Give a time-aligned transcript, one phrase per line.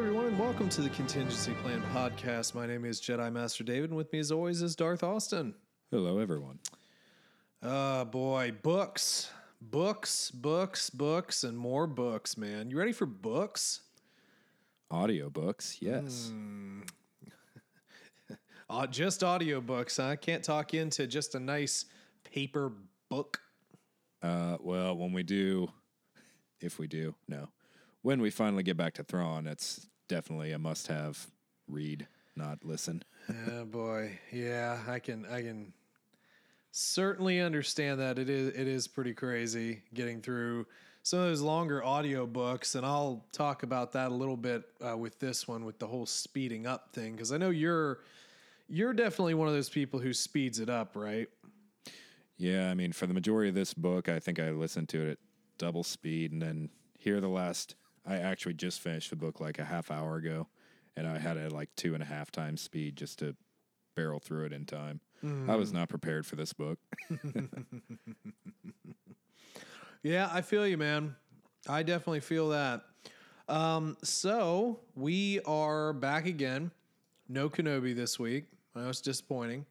[0.00, 2.54] everyone, and welcome to the Contingency Plan podcast.
[2.54, 5.52] My name is Jedi Master David, and with me, as always, is Darth Austin.
[5.90, 6.58] Hello, everyone.
[7.62, 12.70] Oh boy, books, books, books, books, and more books, man.
[12.70, 13.82] You ready for books?
[14.90, 16.32] Audiobooks, yes.
[18.70, 20.16] Uh, just audiobooks, huh?
[20.16, 21.86] Can't talk into just a nice
[22.22, 22.72] paper
[23.10, 23.40] book.
[24.22, 25.68] Uh, well, when we do,
[26.60, 27.48] if we do, no.
[28.02, 31.28] When we finally get back to Thrawn, it's definitely a must have
[31.68, 33.04] read, not listen.
[33.52, 35.72] oh boy, yeah, I can, I can
[36.72, 38.18] certainly understand that.
[38.18, 40.66] It is, it is pretty crazy getting through
[41.04, 44.96] some of those longer audio books, and I'll talk about that a little bit uh,
[44.96, 48.00] with this one, with the whole speeding up thing, because I know you're,
[48.68, 51.28] you're definitely one of those people who speeds it up, right?
[52.36, 55.10] Yeah, I mean, for the majority of this book, I think I listened to it
[55.12, 55.18] at
[55.56, 59.64] double speed, and then here the last, I actually just finished the book like a
[59.64, 60.48] half hour ago,
[60.96, 63.36] and I had it at like two and a half times speed just to
[63.96, 65.00] barrel through it in time.
[65.48, 66.78] I was not prepared for this book.
[70.02, 71.14] Yeah, I feel you, man.
[71.68, 72.82] I definitely feel that.
[73.48, 76.70] Um, so we are back again.
[77.28, 78.46] No Kenobi this week.
[78.74, 79.66] I know it's disappointing,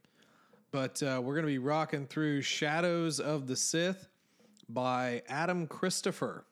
[0.70, 4.08] but uh, we're going to be rocking through Shadows of the Sith
[4.68, 6.46] by Adam Christopher.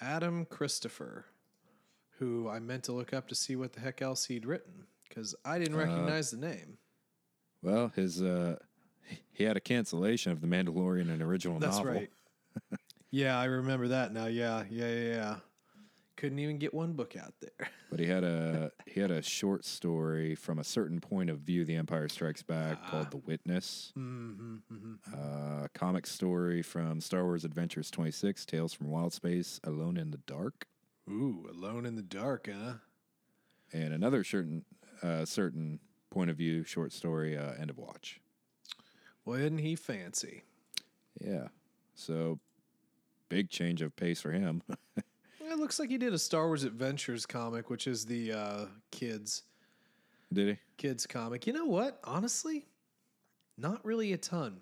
[0.00, 1.26] Adam Christopher,
[2.18, 5.34] who I meant to look up to see what the heck else he'd written because
[5.44, 6.78] I didn't recognize the name.
[7.62, 8.56] Well, his uh,
[9.32, 11.92] he had a cancellation of the Mandalorian and original That's novel.
[11.92, 12.10] right.
[13.10, 14.26] yeah, I remember that now.
[14.26, 15.36] Yeah, yeah, yeah, yeah.
[16.18, 17.68] Couldn't even get one book out there.
[17.90, 21.64] But he had a he had a short story from a certain point of view,
[21.64, 23.94] The Empire Strikes Back, called The Witness.
[23.96, 24.94] Mm-hmm.
[25.10, 30.18] Uh, comic story from Star Wars Adventures 26, Tales from Wild Space, Alone in the
[30.26, 30.66] Dark,
[31.08, 32.74] Ooh, Alone in the Dark, huh?
[33.72, 34.66] and another certain
[35.02, 35.80] uh, certain
[36.10, 38.20] point of view short story, uh, End of Watch.
[39.24, 40.42] Well, isn't he fancy?
[41.18, 41.48] Yeah,
[41.94, 42.38] so
[43.30, 44.62] big change of pace for him.
[45.58, 49.42] Looks like he did a Star Wars Adventures comic, which is the uh, kids
[50.32, 50.58] Did he?
[50.76, 51.46] kids comic.
[51.46, 51.98] You know what?
[52.04, 52.64] Honestly,
[53.56, 54.60] not really a ton.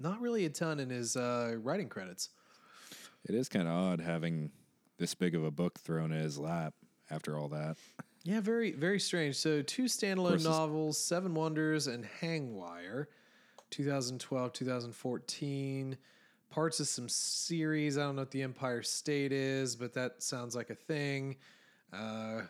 [0.00, 2.30] Not really a ton in his uh, writing credits.
[3.28, 4.50] It is kind of odd having
[4.98, 6.72] this big of a book thrown in his lap
[7.10, 7.76] after all that.
[8.24, 9.36] Yeah, very very strange.
[9.36, 13.06] So two standalone novels, Seven Wonders and Hangwire,
[13.70, 15.98] 2012, 2014.
[16.50, 17.98] Parts of some series.
[17.98, 21.36] I don't know what the Empire State is, but that sounds like a thing.
[21.92, 22.42] Uh,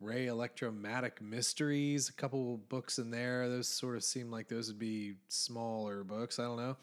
[0.00, 3.48] Ray Electromatic Mysteries, a couple books in there.
[3.48, 6.38] Those sort of seem like those would be smaller books.
[6.38, 6.76] I don't know.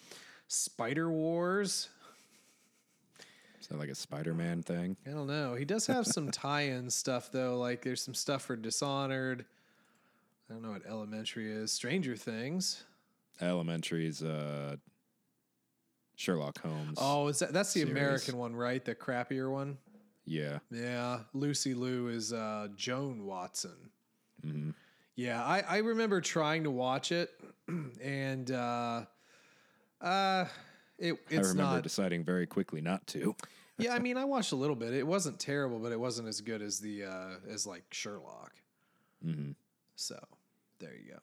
[0.47, 1.89] Spider Wars.
[3.61, 4.95] Is that like a Spider Man thing?
[5.05, 5.53] I don't know.
[5.55, 7.57] He does have some tie-in stuff though.
[7.57, 9.45] Like there's some stuff for Dishonored.
[10.49, 11.71] I don't know what Elementary is.
[11.71, 12.83] Stranger Things.
[13.41, 14.77] Elementary's uh,
[16.19, 16.97] Sherlock Holmes.
[17.02, 17.96] Oh, is that that's the Series.
[17.96, 18.84] American one, right?
[18.84, 19.78] The crappier one.
[20.25, 20.59] yeah.
[20.69, 23.90] Yeah, Lucy Liu is uh, Joan Watson.
[25.16, 27.30] Yeah, I, I remember trying to watch it,
[28.02, 29.06] and uh,
[30.02, 30.46] uh,
[30.97, 31.84] it it's I remember not.
[31.84, 33.34] deciding very quickly not to.
[33.78, 34.94] yeah, I mean, I watched a little bit.
[34.94, 38.51] It wasn't terrible, but it wasn't as good as the uh, as like Sherlock.
[39.96, 40.18] So
[40.80, 41.19] there you go.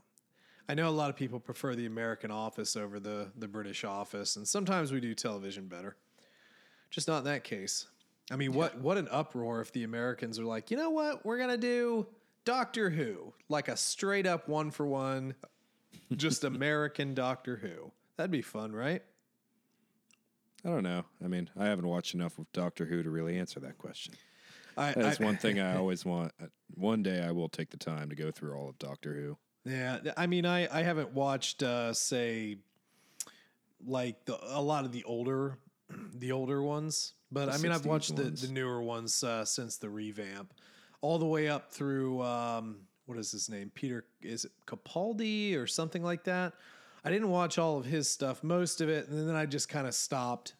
[0.68, 4.36] I know a lot of people prefer the American Office over the the British Office,
[4.36, 5.96] and sometimes we do television better.
[6.90, 7.86] Just not in that case.
[8.30, 11.38] I mean, what what an uproar if the Americans are like, you know what, we're
[11.38, 12.06] gonna do
[12.44, 15.34] Doctor Who, like a straight up one for one,
[16.16, 17.92] just American Doctor Who.
[18.16, 19.02] That'd be fun, right?
[20.64, 21.04] I don't know.
[21.24, 24.14] I mean, I haven't watched enough of Doctor Who to really answer that question.
[24.76, 26.32] That's one thing I always want.
[26.74, 29.38] One day I will take the time to go through all of Doctor Who.
[29.66, 32.58] Yeah, I mean, I I haven't watched uh, say
[33.84, 35.58] like the a lot of the older
[36.14, 39.44] the older ones, but The I mean, I've 60s watched the, the newer ones uh,
[39.44, 40.54] since the revamp,
[41.00, 43.70] all the way up through um, what is his name?
[43.74, 46.52] Peter is it Capaldi or something like that?
[47.04, 49.86] I didn't watch all of his stuff, most of it, and then I just kind
[49.86, 50.54] of stopped.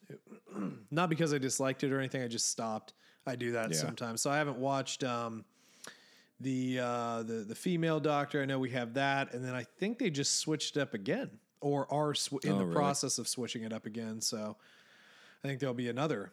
[0.93, 2.93] Not because I disliked it or anything, I just stopped.
[3.27, 3.81] I do that Yeah.
[3.81, 5.03] sometimes, so I haven't watched.
[5.03, 5.45] Um,
[6.41, 8.43] the uh, the the female doctor.
[8.43, 11.31] I know we have that, and then I think they just switched it up again,
[11.61, 12.75] or are sw- in Oh, the really?
[12.77, 14.21] process of switching it up again.
[14.21, 14.57] So
[15.43, 16.33] I think there'll be another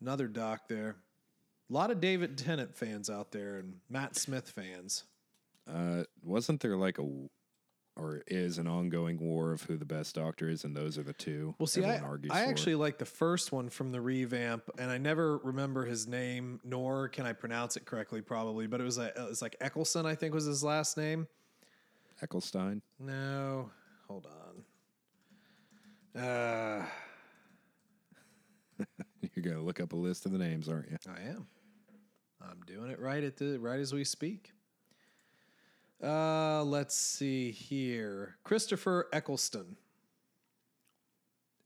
[0.00, 0.96] another doc there.
[1.70, 5.04] A lot of David Tennant fans out there, and Matt Smith fans.
[5.66, 7.06] Uh, wasn't there like a
[7.96, 11.12] or is an ongoing war of who the best doctor is, and those are the
[11.12, 11.54] two.
[11.58, 12.00] Well, see, I,
[12.30, 16.60] I actually like the first one from the revamp, and I never remember his name,
[16.64, 18.66] nor can I pronounce it correctly, probably.
[18.66, 21.28] But it was a, it was like Eccleston, I think was his last name.
[22.22, 22.80] Ecclestein.
[22.98, 23.70] No,
[24.08, 24.26] hold
[26.14, 26.22] on.
[26.22, 26.86] Uh,
[29.34, 30.96] You're gonna look up a list of the names, aren't you?
[31.08, 31.46] I am.
[32.40, 34.53] I'm doing it right at the right as we speak.
[36.04, 38.36] Uh, let's see here.
[38.44, 39.76] Christopher Eccleston.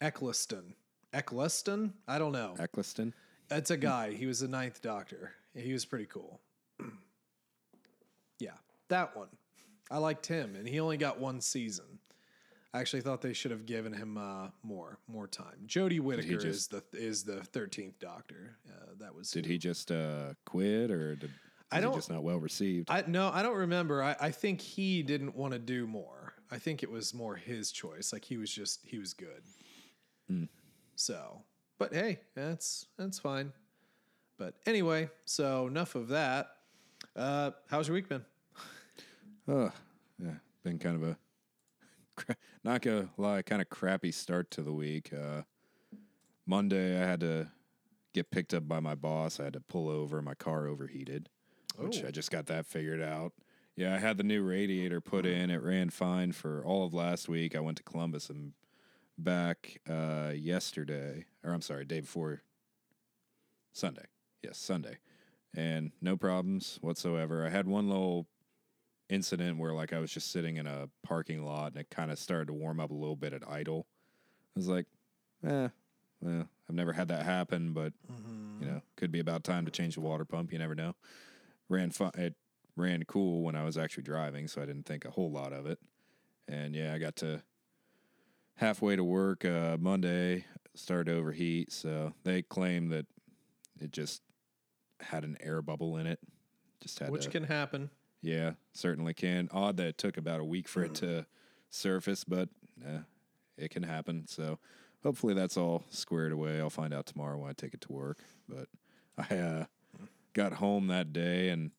[0.01, 0.75] Eccleston.
[1.13, 1.95] Eccleston?
[2.07, 2.55] I don't know.
[2.59, 3.15] Eccleston.
[3.49, 4.13] That's a guy.
[4.13, 5.33] He was the ninth doctor.
[5.55, 6.41] He was pretty cool.
[8.39, 8.53] yeah,
[8.89, 9.29] that one.
[9.91, 11.99] I liked him, and he only got one season.
[12.75, 15.65] I actually thought they should have given him uh, more more time.
[15.67, 18.59] Jodie Whittaker is the is the thirteenth Doctor.
[18.69, 21.31] Uh, that was Did he just uh, quit, or did
[21.71, 22.91] I don't- just not well received?
[22.91, 24.03] I no, I don't remember.
[24.03, 26.35] I, I think he didn't want to do more.
[26.51, 28.13] I think it was more his choice.
[28.13, 29.43] Like he was just he was good.
[30.97, 31.43] So,
[31.79, 33.53] but hey, that's that's fine.
[34.39, 36.49] But anyway, so enough of that.
[37.17, 38.25] Uh, how's your week been?
[39.47, 39.73] Oh,
[40.23, 41.03] yeah, been kind of
[42.29, 45.13] a not gonna lie, kind of crappy start to the week.
[45.13, 45.43] Uh,
[46.47, 47.49] Monday, I had to
[48.15, 49.39] get picked up by my boss.
[49.41, 50.21] I had to pull over.
[50.21, 51.29] My car overheated,
[51.79, 52.09] which Oh.
[52.09, 53.33] I just got that figured out.
[53.77, 55.51] Yeah, I had the new radiator put in.
[55.51, 57.55] It ran fine for all of last week.
[57.55, 58.53] I went to Columbus and
[59.17, 62.43] back uh, yesterday, or I'm sorry, day before
[63.73, 64.07] Sunday.
[64.43, 64.99] Yes, Sunday.
[65.55, 67.47] And no problems whatsoever.
[67.47, 68.27] I had one little
[69.09, 72.19] incident where like I was just sitting in a parking lot and it kind of
[72.19, 73.87] started to warm up a little bit at idle.
[74.57, 74.87] I was like,
[75.47, 75.69] eh,
[76.21, 77.93] well, I've never had that happen, but
[78.61, 80.53] you know, could be about time to change the water pump.
[80.53, 80.95] You never know.
[81.69, 82.13] Ran fun.
[82.15, 82.35] It
[82.77, 85.67] ran cool when I was actually driving, so I didn't think a whole lot of
[85.67, 85.79] it.
[86.47, 87.43] And yeah, I got to
[88.57, 90.45] halfway to work uh, Monday,
[90.75, 91.73] started to overheat.
[91.73, 93.07] So they claim that
[93.81, 94.23] it just
[95.01, 96.21] had an air bubble in it.
[96.81, 97.91] Just had Which to, can happen.
[98.23, 99.49] yeah, certainly can.
[99.53, 101.27] Odd that it took about a week for it to
[101.71, 102.49] surface, but
[102.87, 103.01] eh,
[103.57, 104.27] it can happen.
[104.29, 104.59] So
[105.03, 106.61] hopefully that's all squared away.
[106.61, 108.19] I'll find out tomorrow when I take it to work.
[108.49, 108.69] But
[109.19, 109.65] I uh,
[110.39, 111.73] got home that day and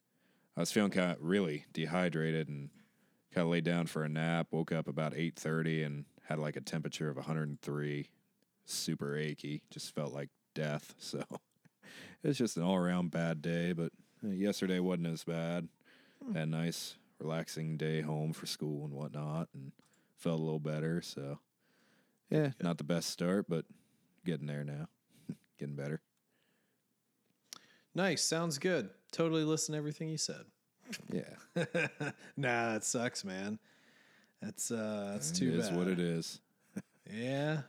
[0.58, 2.70] I was feeling kind of really dehydrated and
[3.34, 4.48] kind of laid down for a nap.
[4.52, 8.10] Woke up about eight thirty and had like a temperature of 103,
[8.66, 9.64] super achy.
[9.72, 10.94] Just felt like death.
[11.00, 11.24] So
[12.22, 13.72] it was just an all around bad day.
[13.72, 15.70] But uh, yesterday wasn't as bad.
[16.34, 19.72] Had a nice, relaxing day home for school and whatnot, and
[20.18, 21.02] felt a little better.
[21.02, 21.40] So,
[22.30, 23.64] yeah, not the best start, but
[24.26, 24.90] getting there now,
[25.58, 26.02] getting better.
[27.96, 28.24] Nice.
[28.24, 28.90] Sounds good.
[29.12, 30.44] Totally listen to everything you said.
[31.12, 31.24] Yeah,
[32.38, 33.60] nah, that sucks, man.
[34.42, 35.78] That's uh that's too it is bad.
[35.78, 36.40] what it is.
[37.12, 37.62] Yeah.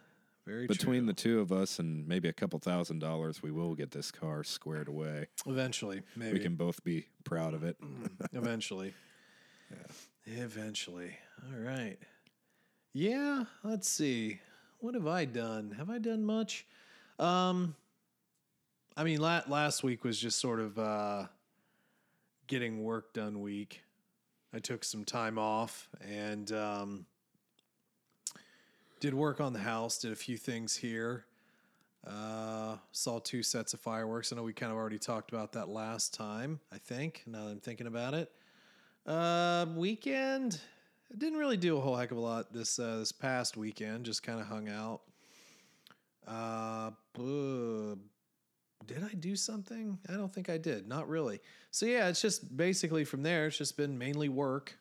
[0.46, 1.06] Very Between true.
[1.08, 4.43] the two of us and maybe a couple thousand dollars, we will get this car
[4.43, 5.26] squared away.
[5.46, 6.32] eventually, maybe.
[6.32, 7.76] We can both be proud of it.
[8.32, 8.94] Eventually.
[10.26, 10.42] Yeah.
[10.42, 11.16] Eventually.
[11.52, 11.97] All right.
[12.92, 14.40] Yeah, let's see.
[14.80, 15.75] What have I done?
[15.78, 16.66] Have I done much?
[17.21, 17.76] Um
[18.97, 21.26] I mean la- last week was just sort of uh
[22.47, 23.82] getting work done week.
[24.52, 27.06] I took some time off and um
[29.00, 31.25] did work on the house, did a few things here.
[32.06, 34.32] Uh, saw two sets of fireworks.
[34.32, 37.50] I know we kind of already talked about that last time, I think, now that
[37.50, 38.30] I'm thinking about it.
[39.06, 40.61] Uh, weekend,
[41.12, 44.04] I didn't really do a whole heck of a lot this uh, this past weekend.
[44.04, 45.00] Just kind of hung out.
[46.26, 46.90] Uh,
[48.87, 49.99] did I do something?
[50.08, 50.88] I don't think I did.
[50.88, 51.40] Not really.
[51.70, 53.46] So yeah, it's just basically from there.
[53.46, 54.76] It's just been mainly work.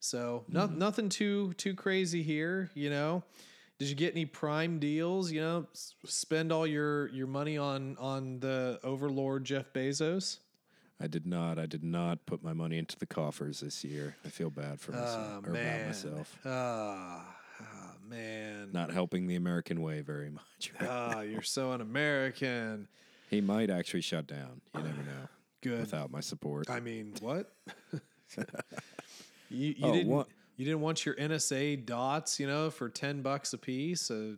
[0.00, 2.70] So no, nothing too too crazy here.
[2.74, 3.22] You know.
[3.78, 5.30] Did you get any prime deals?
[5.30, 10.38] You know, s- spend all your your money on on the overlord Jeff Bezos.
[10.98, 11.58] I did not.
[11.58, 14.16] I did not put my money into the coffers this year.
[14.24, 15.86] I feel bad for myself Oh or about man.
[15.88, 16.38] myself.
[16.46, 18.70] Ah, ah, man.
[18.72, 20.72] Not helping the American way very much.
[20.80, 22.88] Ah, you're so un-American.
[23.28, 24.60] He might actually shut down.
[24.74, 25.28] You never know.
[25.62, 25.80] Good.
[25.80, 26.70] Without my support.
[26.70, 27.52] I mean, what?
[29.50, 33.20] you you Oh, didn't what- you didn't want your NSA dots, you know, for ten
[33.22, 34.10] bucks a piece.
[34.10, 34.34] Uh,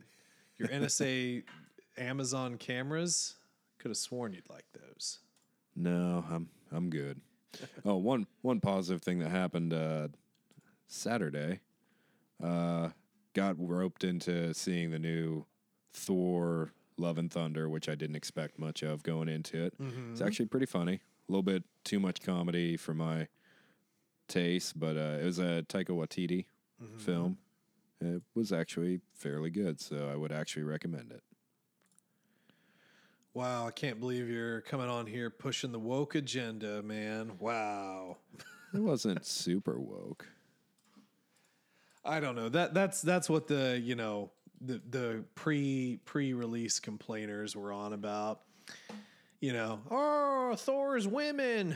[0.57, 1.43] your NSA
[1.97, 3.35] Amazon cameras.
[3.77, 5.19] Could have sworn you'd like those.
[5.75, 7.21] No, I'm I'm good.
[7.85, 10.09] oh, one one positive thing that happened uh,
[10.87, 11.61] Saturday,
[12.43, 12.89] uh,
[13.33, 15.45] got roped into seeing the new
[15.93, 19.73] Thor: Love and Thunder, which I didn't expect much of going into it.
[20.11, 20.95] It's actually pretty funny.
[20.95, 23.27] A little bit too much comedy for my
[24.27, 26.45] taste, but uh, it was a Taika Waititi
[26.97, 27.37] film.
[28.01, 31.21] It was actually fairly good, so I would actually recommend it.
[33.33, 37.33] Wow, I can't believe you're coming on here pushing the woke agenda, man.
[37.39, 38.17] Wow.
[38.71, 40.27] It wasn't super woke.
[42.05, 42.49] I don't know.
[42.49, 44.29] That that's that's what the, you know,
[44.61, 48.41] the the pre pre-release complainers were on about.
[49.41, 51.75] You know, oh, Thor's women.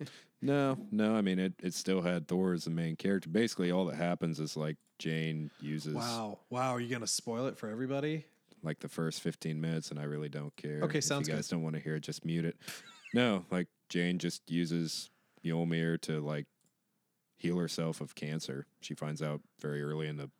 [0.42, 1.14] No, no.
[1.14, 3.28] I mean, it, it still had Thor as the main character.
[3.28, 6.38] Basically, all that happens is like Jane uses Wow.
[6.48, 8.24] Wow, are you going to spoil it for everybody?
[8.62, 10.80] like the first 15 minutes, and I really don't care.
[10.82, 11.38] Okay, If sounds you good.
[11.38, 12.56] guys don't want to hear it, just mute it.
[13.14, 15.08] no, like Jane just uses
[15.44, 16.46] Mjolnir to like
[17.36, 18.66] heal herself of cancer.
[18.80, 20.30] She finds out very early in the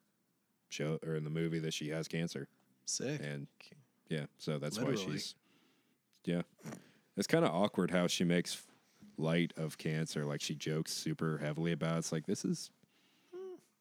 [0.72, 2.48] show or in the movie that she has cancer.
[2.86, 3.20] Sick.
[3.22, 3.46] And
[4.08, 5.04] yeah, so that's Literally.
[5.06, 5.34] why she's
[6.24, 6.42] yeah.
[7.16, 8.62] It's kind of awkward how she makes
[9.16, 10.24] light of cancer.
[10.24, 11.96] Like she jokes super heavily about.
[11.96, 11.98] It.
[11.98, 12.70] It's like this is.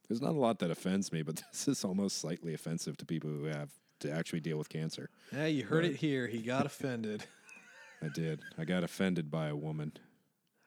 [0.08, 3.30] There's not a lot that offends me, but this is almost slightly offensive to people
[3.30, 3.70] who have
[4.00, 5.10] to actually deal with cancer.
[5.32, 6.26] Yeah, you heard it here.
[6.28, 7.26] He got offended.
[8.02, 8.40] I did.
[8.58, 9.92] I got offended by a woman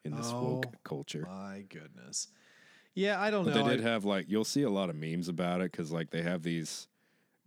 [0.04, 1.26] in this Oh, woke culture.
[1.26, 2.28] My goodness.
[2.94, 3.64] Yeah, I don't But know.
[3.68, 6.10] they did I- have like you'll see a lot of memes about it because like
[6.10, 6.88] they have these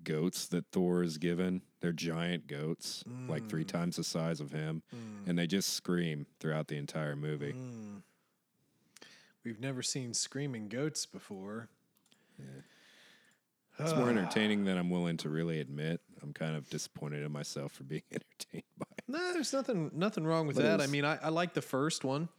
[0.03, 1.61] goats that Thor is given.
[1.81, 3.67] They're giant goats, like three Mm.
[3.67, 4.81] times the size of him,
[5.27, 7.53] and they just scream throughout the entire movie.
[7.53, 8.01] Mm.
[9.43, 11.69] We've never seen screaming goats before.
[13.77, 15.99] It's more entertaining than I'm willing to really admit.
[16.23, 18.85] I'm kind of disappointed in myself for being entertained by.
[18.97, 19.03] it.
[19.07, 20.81] No, there's nothing nothing wrong with But that.
[20.81, 22.29] I mean, I, I like the first one.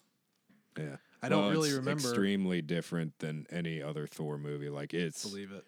[0.79, 0.97] Yeah,
[1.27, 4.69] I don't Well, really it's remember- Extremely different than any other Thor movie.
[4.69, 5.65] Like it's Believe it.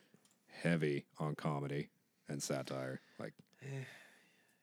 [0.62, 1.88] heavy on comedy
[2.28, 3.00] and satire.
[3.18, 3.84] Like eh,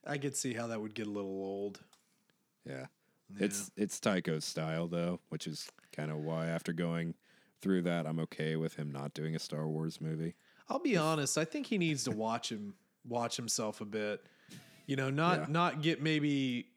[0.05, 1.81] I could see how that would get a little old.
[2.65, 2.87] Yeah.
[3.39, 7.15] It's it's Taika's style though, which is kind of why after going
[7.61, 10.35] through that I'm okay with him not doing a Star Wars movie.
[10.69, 11.37] I'll be honest.
[11.37, 12.75] I think he needs to watch him
[13.07, 14.23] watch himself a bit.
[14.85, 15.45] You know, not Yeah.
[15.49, 16.69] not get maybe.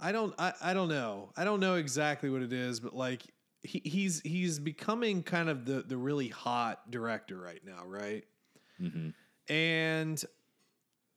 [0.00, 0.34] I don't.
[0.38, 1.30] I, I don't know.
[1.36, 3.22] I don't know exactly what it is, but like
[3.62, 8.24] he, he's he's becoming kind of the the really hot director right now, right?
[8.80, 9.10] Mm-hmm.
[9.52, 10.24] And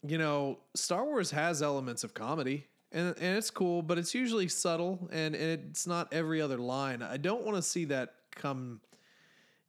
[0.06, 2.68] you know, Star Wars has elements of comedy.
[2.92, 7.02] And, and it's cool, but it's usually subtle and, and it's not every other line.
[7.02, 8.82] I don't want to see that come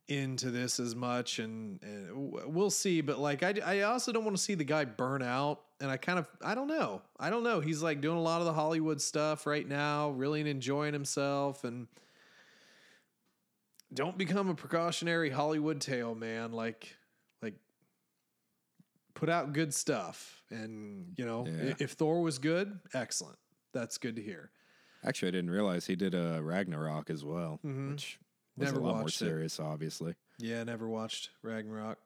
[0.07, 2.11] into this as much and, and
[2.47, 5.63] we'll see but like I, I also don't want to see the guy burn out
[5.81, 7.01] and i kind of i don't know.
[7.19, 7.61] I don't know.
[7.61, 11.87] He's like doing a lot of the hollywood stuff right now really enjoying himself and
[13.93, 16.53] don't become a precautionary hollywood tale man.
[16.53, 16.95] Like
[17.41, 17.55] like
[19.15, 21.75] put out good stuff and you know Yeah.
[21.79, 23.39] if thor was good excellent.
[23.73, 24.51] That's good to hear.
[25.03, 27.91] Actually, I didn't realize he did a Ragnarok as well, mm-hmm.
[27.93, 28.19] which
[28.57, 29.25] was Never a lot more watched it.
[29.27, 30.15] serious, obviously.
[30.39, 31.99] Yeah, never watched Ragnarok.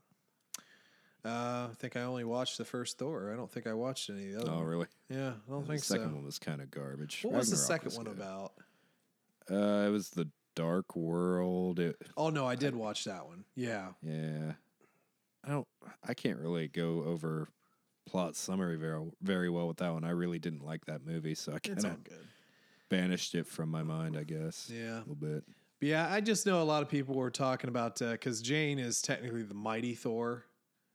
[1.25, 3.31] Uh, I think I only watched the first Thor.
[3.33, 4.51] I don't think I watched any of the other.
[4.53, 4.65] Oh, one.
[4.67, 4.87] really?
[5.11, 6.15] Yeah, I don't The think second so.
[6.15, 7.21] one was kind of garbage.
[7.23, 8.23] What was the Ragnarok second one good.
[8.23, 8.53] about?
[9.51, 11.81] Uh, it was the Dark World.
[11.81, 13.45] It, Oh no, I did watch that one.
[13.57, 14.53] Yeah, yeah,
[15.45, 15.67] I don't.
[16.07, 17.49] I can't really go over
[18.07, 20.05] plot summary very very well with that one.
[20.05, 21.97] I really didn't like that movie, so I kind of
[22.89, 24.17] banished it from my mind.
[24.17, 24.71] I guess.
[24.73, 24.99] Yeah.
[24.99, 25.45] a little bit.
[25.81, 28.79] But yeah, I just know a lot of people were talking about uh, because Jane
[28.79, 30.45] is technically the mighty Thor.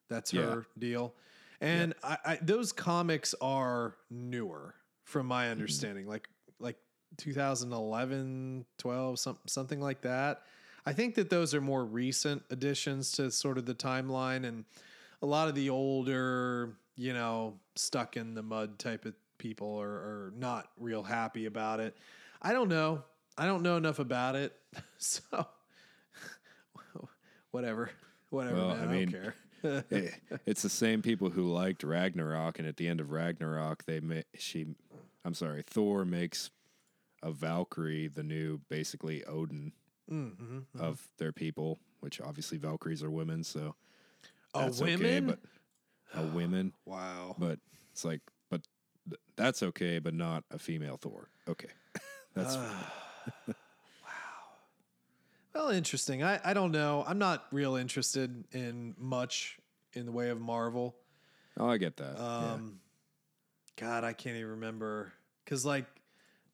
[0.10, 1.16] That's her deal,
[1.62, 4.75] and I, I, those comics are newer,
[5.06, 5.52] from my mm-hmm.
[5.52, 6.08] understanding.
[6.08, 6.28] Like
[6.60, 6.78] like
[7.18, 10.42] 2011, 12, some, something like that.
[10.86, 14.66] I think that those are more recent additions to sort of the timeline, and
[15.22, 19.88] a lot of the older, you know, stuck in the mud type of people are,
[19.88, 21.96] are not real happy about it.
[22.42, 23.04] I don't know.
[23.38, 24.54] I don't know enough about it,
[24.98, 25.22] so
[27.52, 27.90] whatever,
[28.30, 28.56] whatever.
[28.56, 29.36] Well, man, I I, mean, don't care.
[29.92, 30.10] Eh,
[30.46, 34.22] it's the same people who liked Ragnarok, and at the end of Ragnarok, they ma-
[34.38, 34.66] she,
[35.24, 36.50] I'm sorry, Thor makes
[37.22, 39.72] a Valkyrie the new, basically Odin
[40.12, 43.75] Mm-hmm, of their people, which obviously Valkyries are women, so
[44.54, 45.22] Oh, that's okay.
[45.22, 45.25] women?
[45.28, 45.40] But
[46.13, 47.36] a women, wow.
[47.40, 47.60] but
[47.94, 48.62] it's like, but
[49.10, 51.30] th- that's okay, but not a female Thor.
[51.48, 51.70] Okay,
[52.36, 52.58] that's
[55.53, 56.24] Well, interesting.
[56.24, 57.03] I, I don't know.
[57.08, 59.60] I'm not real interested in much
[59.94, 60.96] in the way of Marvel.
[61.60, 62.15] oh, I get that.
[62.18, 62.53] yeah.
[62.53, 62.80] Um,
[63.75, 65.13] God, I can't even remember
[65.46, 65.86] because like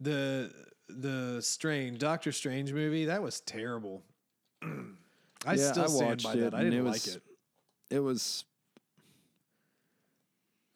[0.02, 0.52] the
[0.90, 4.04] the Strange Doctor Strange movie that was terrible.
[4.62, 6.54] I Yeah, still I stand watched by it, that.
[6.54, 7.24] I didn't it like was- it.
[7.92, 8.44] it was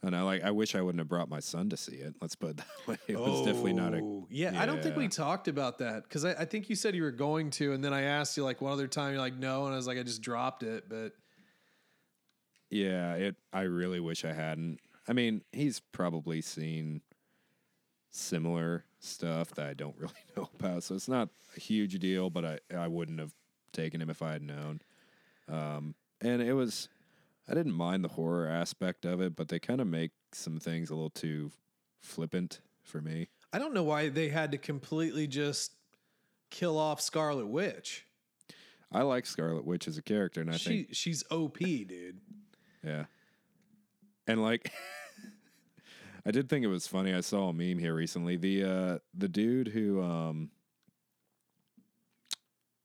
[0.05, 0.43] And I like.
[0.43, 2.13] I wish I wouldn't have brought my son to see it.
[2.21, 2.97] Let's put it that way.
[3.07, 4.01] It was definitely not a.
[4.03, 6.93] Oh, yeah, I don't think we talked about that because I, I think you said
[6.93, 9.13] you were going to, and then I asked you like one other time.
[9.13, 10.89] You're like, no, and I was like, I just dropped it.
[10.89, 11.13] But
[12.69, 13.35] Yeah, it.
[13.53, 14.79] I really wish I hadn't.
[15.07, 17.01] I mean, he's probably seen
[18.11, 22.29] similar stuff that I don't really know about, so it's not a huge deal.
[22.29, 23.33] But I, I wouldn't have
[23.71, 24.81] taken him if I had known.
[25.47, 26.89] Um, and it was,
[27.49, 30.89] I didn't mind the horror aspect of it, but they kind of make some things
[30.89, 31.51] a little too
[32.01, 33.27] flippant for me.
[33.51, 35.73] I don't know why they had to completely just
[36.49, 38.05] kill off Scarlet Witch.
[38.91, 42.19] I like Scarlet Witch as a character, and I she think, she's OP, dude.
[42.83, 43.05] yeah,
[44.27, 44.71] and like.
[46.25, 47.13] I did think it was funny.
[47.13, 48.37] I saw a meme here recently.
[48.37, 50.51] The uh the dude who um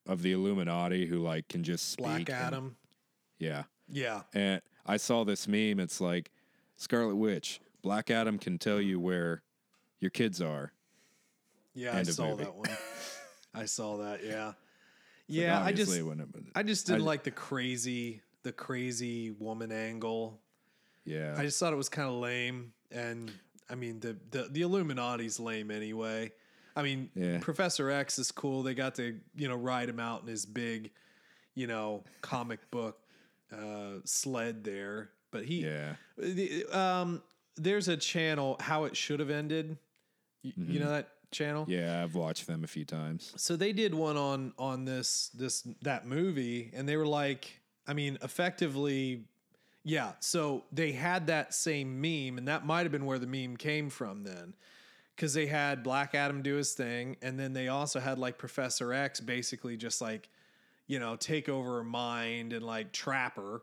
[0.06, 2.04] of the Illuminati who like can just speak.
[2.04, 2.76] Black and- Adam.
[3.38, 3.62] yeah.
[3.90, 4.22] Yeah.
[4.34, 5.80] And I saw this meme.
[5.80, 6.30] It's like
[6.76, 9.42] Scarlet Witch, Black Adam can tell you where
[10.00, 10.72] your kids are.
[11.74, 12.44] Yeah, I End of saw movie.
[12.44, 12.68] that one.
[13.54, 14.24] I saw that.
[14.24, 14.46] Yeah.
[14.46, 14.54] Like,
[15.28, 16.04] Yeah, I just it
[16.54, 20.40] I just didn't I- like the crazy the crazy woman angle.
[21.04, 21.34] yeah.
[21.36, 23.30] I just thought it was kind of lame, and
[23.68, 26.32] I mean the the the Illuminati's lame anyway.
[26.76, 27.38] I mean, Yeah.
[27.40, 28.62] Professor X is cool.
[28.62, 30.90] They got to you know ride him out in his big,
[31.54, 32.98] you know, comic book
[33.52, 35.10] uh, sled there.
[35.30, 35.94] But he, yeah.
[36.16, 37.22] the, um,
[37.56, 39.76] there's a channel how it should have ended.
[40.44, 41.62] Y- You know that channel?
[41.64, 41.72] Mm-hmm.
[41.72, 43.32] Yeah, I've watched them a few times.
[43.36, 47.92] So they did one on on this this that movie, and they were like, I
[47.92, 49.24] mean, effectively,
[49.84, 50.12] yeah.
[50.20, 53.90] So they had that same meme, and that might have been where the meme came
[53.90, 54.54] from then,
[55.14, 58.94] because they had Black Adam do his thing, and then they also had like Professor
[58.94, 60.28] X basically just like,
[60.88, 63.62] you know, take over her mind and like trap her,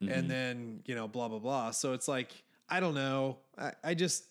[0.00, 1.70] and then you know, blah blah blah.
[1.72, 2.32] So it's like
[2.70, 3.38] I don't know.
[3.58, 4.24] I, I just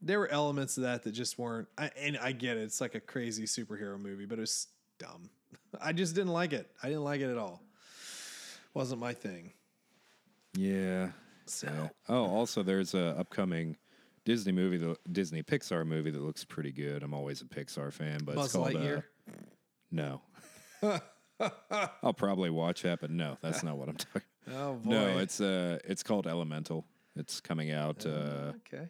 [0.00, 2.96] there were elements of that that just weren't I, and i get it it's like
[2.96, 4.66] a crazy superhero movie but it was
[4.98, 5.30] dumb
[5.80, 7.62] i just didn't like it i didn't like it at all
[8.74, 9.52] wasn't my thing
[10.56, 11.10] Yeah.
[11.46, 11.68] so
[12.08, 13.76] Oh, also there's a upcoming
[14.24, 17.02] Disney movie, the Disney Pixar movie that looks pretty good.
[17.02, 19.04] I'm always a Pixar fan, but Buzz it's called Lightyear?
[19.28, 19.32] Uh,
[19.90, 20.20] no.
[22.02, 24.22] I'll probably watch that, but no, that's not what I'm talking.
[24.54, 26.84] oh boy No, it's uh, it's called Elemental.
[27.16, 28.88] It's coming out uh, okay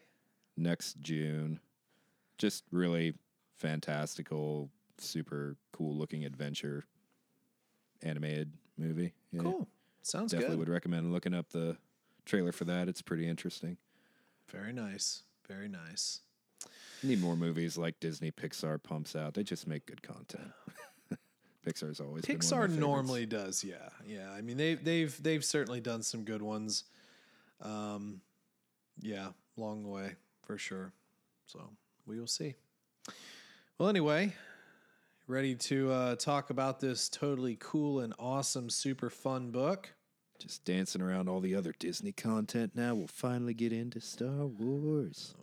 [0.56, 1.60] next June.
[2.38, 3.14] Just really
[3.58, 6.84] fantastical, super cool looking adventure
[8.02, 9.12] animated movie.
[9.32, 9.42] Yeah.
[9.42, 9.68] cool
[10.02, 11.76] sounds Definitely good would recommend looking up the
[12.24, 12.88] trailer for that.
[12.88, 13.76] It's pretty interesting.
[14.48, 16.20] very nice very nice
[17.02, 19.34] Need more movies like Disney, Pixar pumps out.
[19.34, 20.52] They just make good content.
[21.66, 24.30] Pixar's always been one of pixar normally does yeah yeah.
[24.30, 26.84] I mean they, they've they've certainly done some good ones.
[27.60, 28.20] Um
[29.00, 30.92] yeah long way for sure.
[31.46, 31.60] So
[32.06, 32.54] we will see.
[33.78, 34.32] Well anyway
[35.26, 39.94] ready to uh, talk about this totally cool and awesome super fun book?
[40.38, 42.72] Just dancing around all the other Disney content.
[42.74, 42.94] Now.
[42.94, 45.34] We'll finally get into Star Wars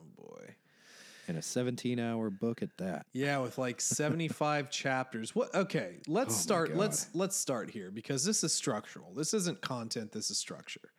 [1.29, 3.05] and a 17-hour book at that.
[3.13, 5.35] yeah with like 75 chapters.
[5.35, 9.13] What okay let's Oh start let's let's start here because this is structural.
[9.13, 10.91] This isn't content this is structure.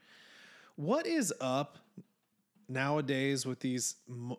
[0.76, 1.78] What is up
[2.68, 3.96] nowadays with these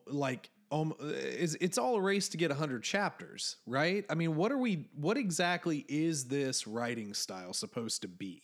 [0.07, 4.05] like um is it's all a race to get 100 chapters right?
[4.09, 8.41] I mean what are we what exactly is this writing style supposed to be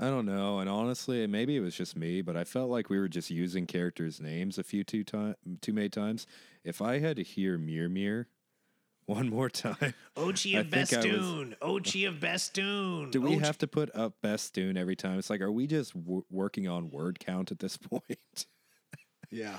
[0.00, 2.98] I don't know, and honestly, maybe it was just me, but I felt like we
[2.98, 6.26] were just using characters' names a few too time too many times.
[6.64, 8.26] If I had to hear Mir Mir
[9.06, 13.10] one more time, Ochi of think was- Bestoon, Ochi of Bestoon.
[13.10, 15.18] do we have to put up Bestoon every time?
[15.18, 18.46] It's like, are we just w- working on word count at this point?
[19.30, 19.58] Yeah.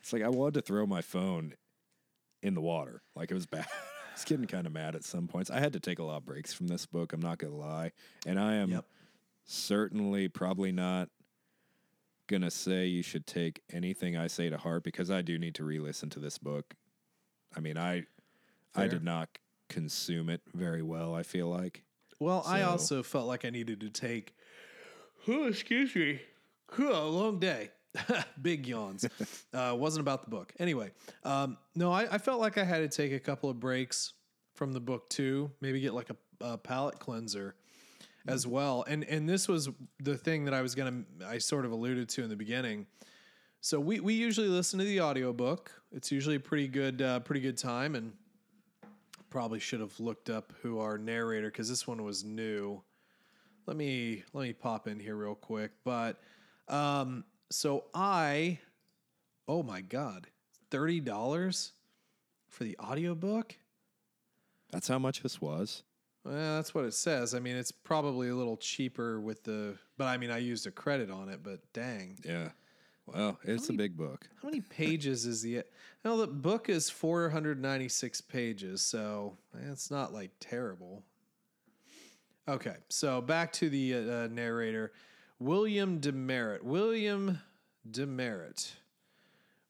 [0.00, 1.54] It's like I wanted to throw my phone
[2.42, 3.02] in the water.
[3.14, 3.66] Like it was bad.
[3.72, 5.50] I was getting kind of mad at some points.
[5.50, 7.12] I had to take a lot of breaks from this book.
[7.12, 7.92] I'm not gonna lie,
[8.26, 8.84] and I am Yep.
[9.48, 11.08] Certainly probably not
[12.28, 15.64] gonna say you should take anything I say to heart because I do need to
[15.64, 16.74] re-listen to this book.
[17.56, 18.04] I mean, I
[18.74, 19.28] I did not
[19.68, 21.14] consume it very well.
[21.14, 21.82] I feel like
[22.20, 24.34] Well, I also felt like I needed to take.
[25.26, 26.20] Oh, excuse me.
[26.78, 27.70] A long day.
[28.42, 29.06] Big yawns.
[29.54, 30.52] uh, wasn't about the book.
[30.58, 30.92] Anyway,
[31.24, 34.12] um, no, I, I felt like I had to take a couple of breaks
[34.54, 35.50] from the book too.
[35.60, 37.56] Maybe get like a, a palate cleanser
[38.26, 38.84] as well.
[38.86, 39.68] And and this was
[40.00, 42.86] the thing that I was gonna I sort of alluded to in the beginning.
[43.60, 45.70] So we we usually listen to the audiobook.
[45.92, 48.12] It's usually a pretty good uh, pretty good time and
[49.30, 52.82] probably should have looked up who our narrator because this one was new.
[53.66, 55.72] Let me let me pop in here real quick.
[55.84, 56.20] But
[56.68, 58.58] um, so I,
[59.46, 60.26] oh my God,
[60.70, 61.72] $30
[62.48, 63.56] for the audiobook?
[64.70, 65.82] That's how much this was.
[66.24, 67.34] Well, that's what it says.
[67.34, 70.70] I mean, it's probably a little cheaper with the, but I mean, I used a
[70.70, 72.18] credit on it, but dang.
[72.24, 72.50] Yeah.
[73.06, 74.28] Well, it's a big book.
[74.42, 75.62] How many pages is the,
[76.04, 79.38] well, the book is 496 pages, so
[79.70, 81.02] it's not like terrible.
[82.46, 84.92] Okay, so back to the uh, narrator,
[85.38, 86.64] William Demerit.
[86.64, 87.40] William
[87.90, 88.72] Demerit.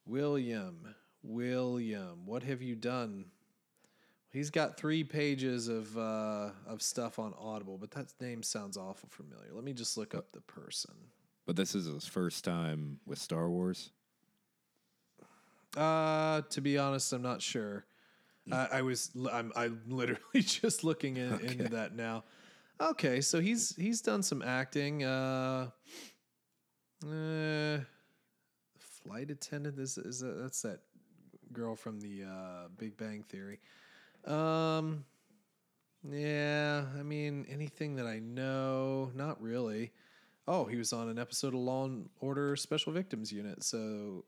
[0.06, 0.94] William.
[1.22, 2.24] William.
[2.24, 3.26] What have you done?
[4.30, 9.08] He's got three pages of uh, of stuff on Audible, but that name sounds awful
[9.08, 9.48] familiar.
[9.52, 10.94] Let me just look up the person.
[11.46, 13.90] But this is his first time with Star Wars.
[15.76, 17.86] Uh, to be honest, I'm not sure.
[18.50, 22.24] Uh, I was I'm I'm literally just looking in, into that now.
[22.80, 25.04] Okay, so he's he's done some acting.
[25.04, 25.70] Uh,
[27.04, 27.78] uh
[28.78, 30.80] flight attendant is is that, that's that
[31.52, 33.58] girl from the uh, Big Bang Theory.
[34.26, 35.04] Um,
[36.10, 39.92] yeah, I mean anything that I know, not really.
[40.46, 43.62] Oh, he was on an episode of Law and Order Special Victims Unit.
[43.62, 44.24] So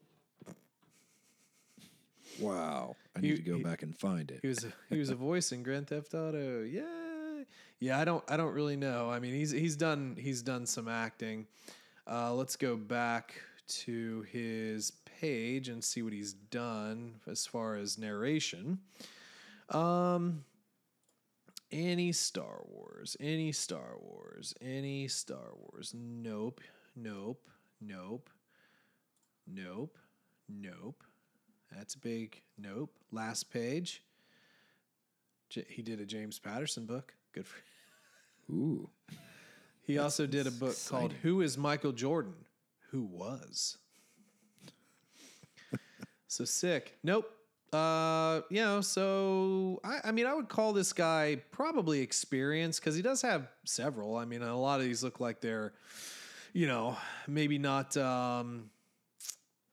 [2.38, 2.96] Wow.
[3.16, 4.40] I need He- to go he- back and find it.
[4.42, 6.62] he was a, he was a voice in Grand Theft Auto.
[6.62, 7.42] Yeah,
[7.80, 7.98] yeah.
[7.98, 9.10] I don't I don't really know.
[9.10, 11.46] I mean, he's he's done he's done some acting.
[12.10, 13.34] Uh, let's go back
[13.68, 18.78] to his page and see what he's done as far as narration.
[19.70, 20.44] Um,
[21.70, 25.94] any Star Wars, any Star Wars, any Star Wars.
[25.94, 26.60] Nope,
[26.96, 27.48] nope,
[27.80, 28.28] nope,
[29.46, 29.96] nope,
[30.48, 31.04] nope.
[31.72, 32.92] That's a big nope.
[33.12, 34.02] Last page.
[35.48, 37.14] J- he did a James Patterson book.
[37.32, 37.58] Good for.
[38.52, 38.90] Ooh.
[39.82, 42.34] He also did a book called "Who Is Michael Jordan?
[42.90, 43.78] Who Was."
[46.26, 46.96] so sick.
[47.04, 47.30] Nope.
[47.72, 52.96] Uh, you know, so I, I mean, I would call this guy probably experienced because
[52.96, 54.16] he does have several.
[54.16, 55.72] I mean, a lot of these look like they're,
[56.52, 56.96] you know,
[57.28, 58.70] maybe not um,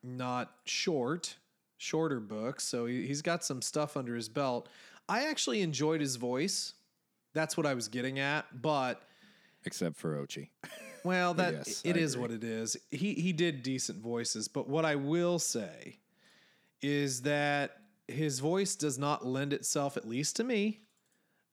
[0.04, 1.36] not short,
[1.78, 2.66] shorter books.
[2.66, 4.70] So he, he's got some stuff under his belt.
[5.10, 6.74] I actually enjoyed his voice.
[7.34, 9.02] That's what I was getting at, but
[9.66, 10.50] Except for Ochi.
[11.04, 12.22] well, that yes, it I is agree.
[12.22, 12.78] what it is.
[12.92, 15.98] He he did decent voices, but what I will say
[16.82, 17.77] is that
[18.08, 20.82] his voice does not lend itself, at least to me,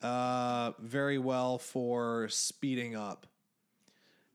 [0.03, 3.27] uh, very well for speeding up.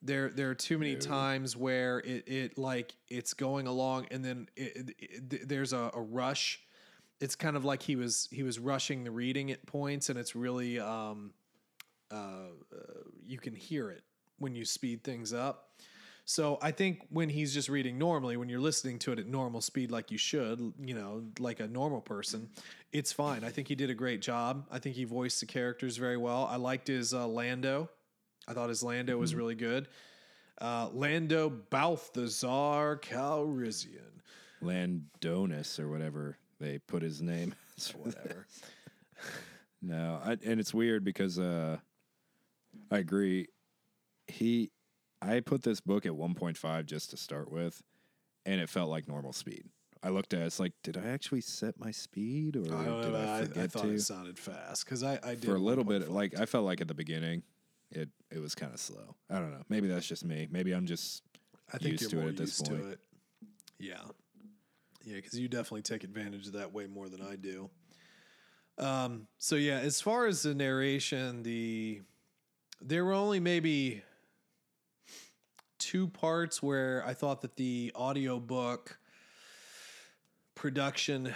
[0.02, 4.48] There there are too many times where it it like it's going along and then
[4.56, 6.62] it, it- it- there's a, a rush.
[7.20, 10.36] It's kind of like he was he was rushing the reading at points, and it's
[10.36, 11.34] really um,
[13.26, 14.04] you can hear it
[14.38, 15.69] when you speed things up.
[16.30, 19.62] So I think when he's just reading normally, when you're listening to it at normal
[19.62, 22.50] speed like you should, you know, like a normal person,
[22.94, 23.44] it's fine.
[23.44, 24.68] I think he did a great job.
[24.70, 26.46] I think he voiced the characters very well.
[26.46, 27.90] I liked his uh, Lando.
[28.48, 29.88] I thought his Lando was really good.
[30.62, 34.22] Uh, Lando Balthazar Calrissian.
[34.62, 37.56] Landonis or whatever they put his name.
[38.04, 38.46] Whatever.
[39.82, 41.78] No, I, and it's weird because uh,
[42.92, 43.48] I agree.
[44.28, 44.70] He,
[45.22, 47.82] I put this book at 1.5 just to start with,
[48.46, 49.66] and it felt like normal speed.
[50.02, 52.88] I looked at it, it's like, did I actually set my speed or I did
[52.88, 53.16] know.
[53.16, 53.90] I I, I thought to?
[53.92, 55.88] it sounded fast because I, I did For a little 1.5.
[55.88, 57.44] bit, like I felt like at the beginning,
[57.92, 59.16] it it was kind of slow.
[59.30, 59.64] I don't know.
[59.68, 60.48] Maybe that's just me.
[60.50, 61.24] Maybe I'm just
[61.74, 62.82] I think used you're to it at this used point.
[62.84, 63.00] to it.
[63.78, 63.96] Yeah,
[65.04, 67.70] yeah, because you definitely take advantage of that way more than I do.
[68.78, 72.02] Um, so yeah, as far as the narration, the
[72.82, 74.02] there were only maybe
[75.80, 79.00] two parts where I thought that the audiobook
[80.56, 81.34] production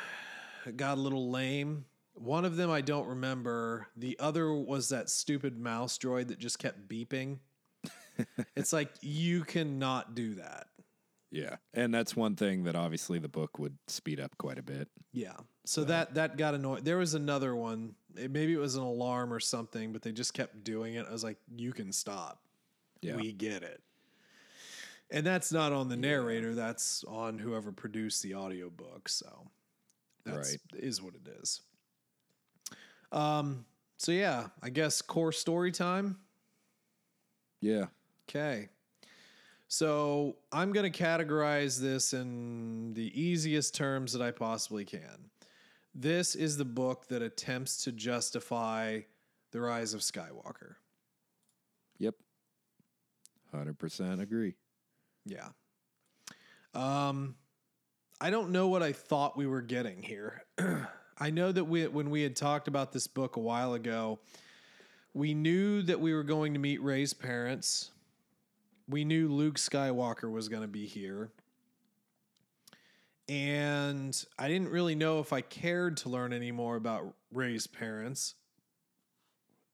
[0.75, 1.85] got a little lame.
[2.13, 3.87] One of them I don't remember.
[3.95, 7.39] The other was that stupid mouse droid that just kept beeping.
[8.55, 10.67] it's like you cannot do that.
[11.31, 11.55] yeah.
[11.73, 14.87] And that's one thing that obviously the book would speed up quite a bit.
[15.11, 15.33] Yeah.
[15.65, 16.83] So that that got annoying.
[16.83, 17.95] There was another one.
[18.15, 21.07] It- maybe it was an alarm or something, but they just kept doing it.
[21.09, 22.43] I was like, "You can stop.
[23.01, 23.15] Yeah.
[23.15, 23.81] We get it."
[25.11, 26.55] And that's not on the narrator.
[26.55, 29.09] That's on whoever produced the audiobook.
[29.09, 29.47] So
[30.25, 30.59] that's Right.
[30.83, 31.61] is what it is.
[33.11, 33.65] Um.
[33.97, 36.17] So yeah, I guess core story time.
[37.61, 37.85] Yeah.
[38.27, 38.69] Okay.
[39.67, 45.29] So I'm going to categorize this in the easiest terms that I possibly can.
[45.95, 49.01] This is the book that attempts to justify
[49.51, 50.75] the rise of Skywalker.
[51.99, 52.15] Yep.
[53.53, 54.55] 100% agree.
[55.25, 55.47] Yeah.
[56.73, 57.35] Um,
[58.19, 60.43] I don't know what I thought we were getting here.
[61.17, 64.19] I know that we when we had talked about this book a while ago,
[65.13, 67.91] we knew that we were going to meet Rey's parents.
[68.89, 71.31] We knew Luke Skywalker was going to be here.
[73.29, 78.35] And I didn't really know if I cared to learn any more about Rey's parents.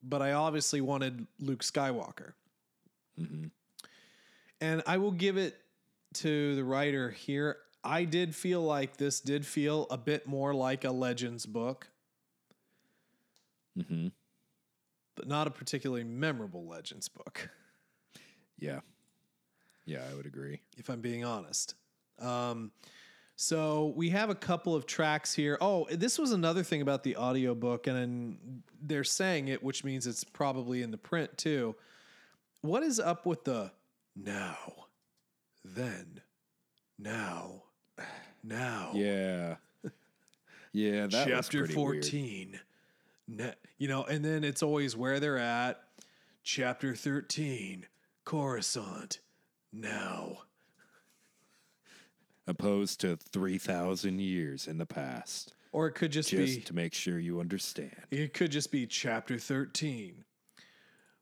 [0.02, 2.32] But I obviously wanted Luke Skywalker.
[3.18, 3.46] Mm-hmm.
[4.60, 5.56] And I will give it
[6.14, 7.56] to the writer here.
[7.82, 11.88] I did feel like this did feel a bit more like a Legends book,
[13.78, 14.08] Mm-hmm.
[15.14, 17.48] but not a particularly memorable Legends book,
[18.58, 18.80] Yeah.
[19.86, 20.60] Yeah, I would agree.
[20.76, 21.74] if I'm being honest.
[22.20, 22.70] Um,
[23.34, 25.56] so we have a couple of tracks here.
[25.60, 30.06] Oh, this was another thing about the audiobook, and then they're saying it, which means
[30.06, 31.74] it's probably in the print too.
[32.60, 33.72] What is up with the
[34.24, 34.86] now,
[35.64, 36.20] then,
[36.98, 37.62] now,
[38.42, 38.90] now?
[38.94, 39.56] Yeah.
[40.72, 42.60] Yeah, that chapter 14
[43.26, 45.82] Ne- you know and then it's always where they're at.
[46.44, 47.86] Chapter 13
[48.24, 49.18] coruscant.
[49.72, 50.42] Now.
[52.46, 55.54] Opposed to 3,000 years in the past.
[55.72, 57.94] or it could just, Just be to make sure you understand.
[58.10, 60.24] it could just be chapter 13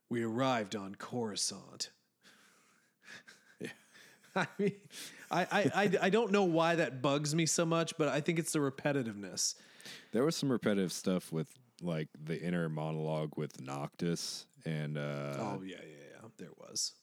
[0.09, 1.89] we arrived on coruscant
[4.35, 4.73] I mean,
[5.31, 8.39] I, I, I, I don't know why that bugs me so much, but I think
[8.39, 9.55] it's the repetitiveness.
[10.11, 11.47] There was some repetitive stuff with
[11.81, 16.27] like the inner monologue with Noctis and uh oh yeah, yeah, yeah.
[16.37, 16.93] There was.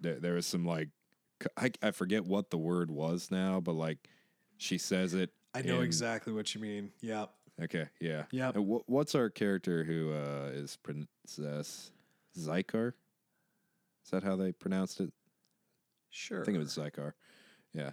[0.00, 0.88] there, there was some like
[1.56, 4.08] I, I forget what the word was now, but like
[4.56, 5.30] she says it.
[5.54, 6.90] I know in- exactly what you mean.
[7.00, 7.26] Yeah.
[7.62, 8.52] Okay, yeah, Yeah.
[8.52, 11.90] Wh- what's our character who uh, is Princess
[12.38, 12.92] Zykar?
[14.04, 15.10] Is that how they pronounced it?
[16.16, 16.40] Sure.
[16.40, 17.12] I think it was Zykar.
[17.74, 17.90] Yeah,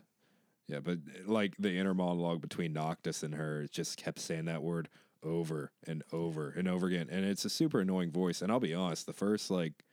[0.68, 4.88] yeah, but like the inner monologue between Noctis and her, just kept saying that word
[5.22, 8.42] over and over and over again, and it's a super annoying voice.
[8.42, 9.84] And I'll be honest, the first like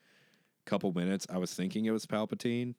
[0.65, 2.77] couple minutes, I was thinking it was Palpatine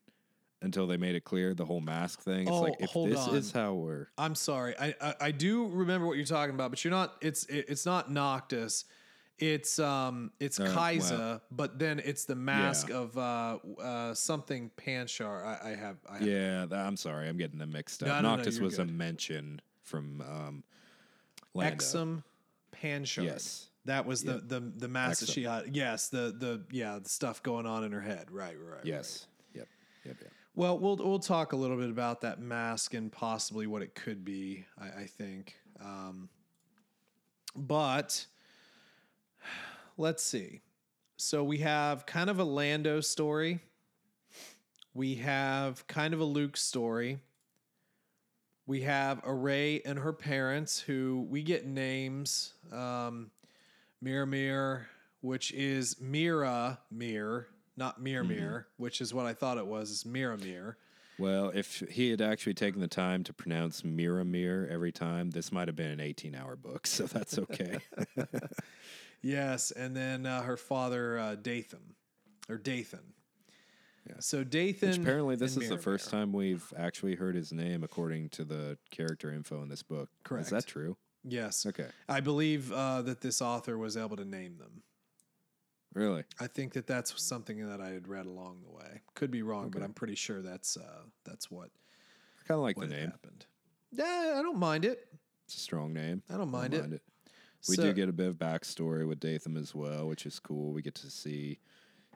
[0.61, 2.47] until they made it clear the whole mask thing.
[2.47, 3.35] It's Oh, like if hold this on.
[3.35, 4.73] is how we're I'm sorry.
[4.79, 7.17] I, I I do remember what you're talking about, but you're not.
[7.21, 8.85] It's it, it's not Noctis.
[9.41, 11.41] It's um it's Uh, Kaisa, well.
[11.51, 12.97] but then it's the mask Yeah.
[12.97, 15.43] of uh uh something Panchar.
[15.43, 15.97] I, I have.
[16.07, 18.07] I have Yeah, I'm sorry, I'm getting them mixed up.
[18.07, 20.63] No, no, no, Noctis you're was a mention from um,
[21.55, 21.75] Lando.
[21.75, 22.23] Exum
[22.71, 23.23] Panchar.
[23.23, 23.67] Yes.
[23.85, 25.75] That was the, the the mask that she had.
[25.75, 28.29] Yes, the the yeah the stuff going on in her head.
[28.29, 28.75] Right, right.
[28.75, 28.85] right.
[28.85, 29.25] Yes.
[29.55, 29.67] Yep.
[30.05, 30.17] Yep.
[30.21, 30.31] Yep.
[30.53, 34.23] Well, we'll we'll talk a little bit about that mask and possibly what it could
[34.23, 34.65] be.
[34.79, 36.29] I, I think, um,
[37.55, 38.27] but
[39.97, 40.61] let's see.
[41.17, 43.59] So we have kind of a Lando story.
[44.93, 47.19] We have kind of a Luke story.
[48.65, 52.53] We have a Rey and her parents, who we get names.
[52.71, 53.31] Um,
[54.03, 54.85] Miramir,
[55.21, 60.75] which is Mira Mir, not Miramir, which is what I thought it was, is Miramir.
[61.19, 65.67] Well, if he had actually taken the time to pronounce Miramir every time, this might
[65.67, 67.77] have been an 18 hour book, so that's okay.
[69.21, 71.95] Yes, and then uh, her father, uh, Dathan,
[72.49, 73.13] or Dathan.
[74.07, 74.15] Yeah.
[74.19, 74.89] So Dathan.
[74.89, 78.77] Which apparently, this is the first time we've actually heard his name according to the
[78.89, 80.09] character info in this book.
[80.23, 80.45] Correct.
[80.45, 80.97] Is that true?
[81.23, 81.65] Yes.
[81.65, 81.87] Okay.
[82.09, 84.81] I believe uh, that this author was able to name them.
[85.93, 86.23] Really?
[86.39, 89.01] I think that that's something that I had read along the way.
[89.13, 91.69] Could be wrong, but I'm pretty sure that's uh, that's what
[92.39, 93.11] I kind of like what the name.
[93.11, 93.45] happened.
[93.91, 95.05] Yeah, I don't mind it.
[95.45, 96.23] It's a strong name.
[96.29, 97.01] I don't mind it.
[97.69, 100.73] We So- do get a bit of backstory with Dathan as well, which is cool.
[100.73, 101.59] We get to see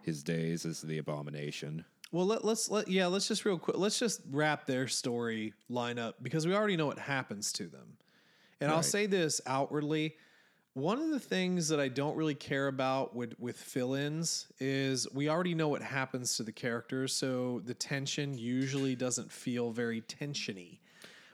[0.02, 1.86] his days as the abomination.
[2.12, 3.78] Well, let, let's let yeah, let's just real quick.
[3.78, 7.98] Let's just wrap their story line up because we already know what happens to them.
[8.62, 10.16] And I'll say this outwardly:
[10.74, 15.30] one of the things that I don't really care about with with fill-ins is we
[15.30, 20.80] already know what happens to the characters, so the tension usually doesn't feel very tensiony.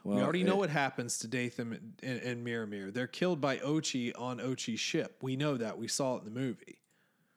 [0.04, 2.94] We Well, already know what happens to Dathan and, and, and Miramir.
[2.94, 5.18] They're killed by Ochi on Ochi's ship.
[5.22, 5.78] We know that.
[5.78, 6.80] We saw it in the movie.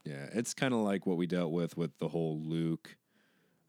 [0.04, 2.96] Yeah, it's kind of like what we dealt with with the whole Luke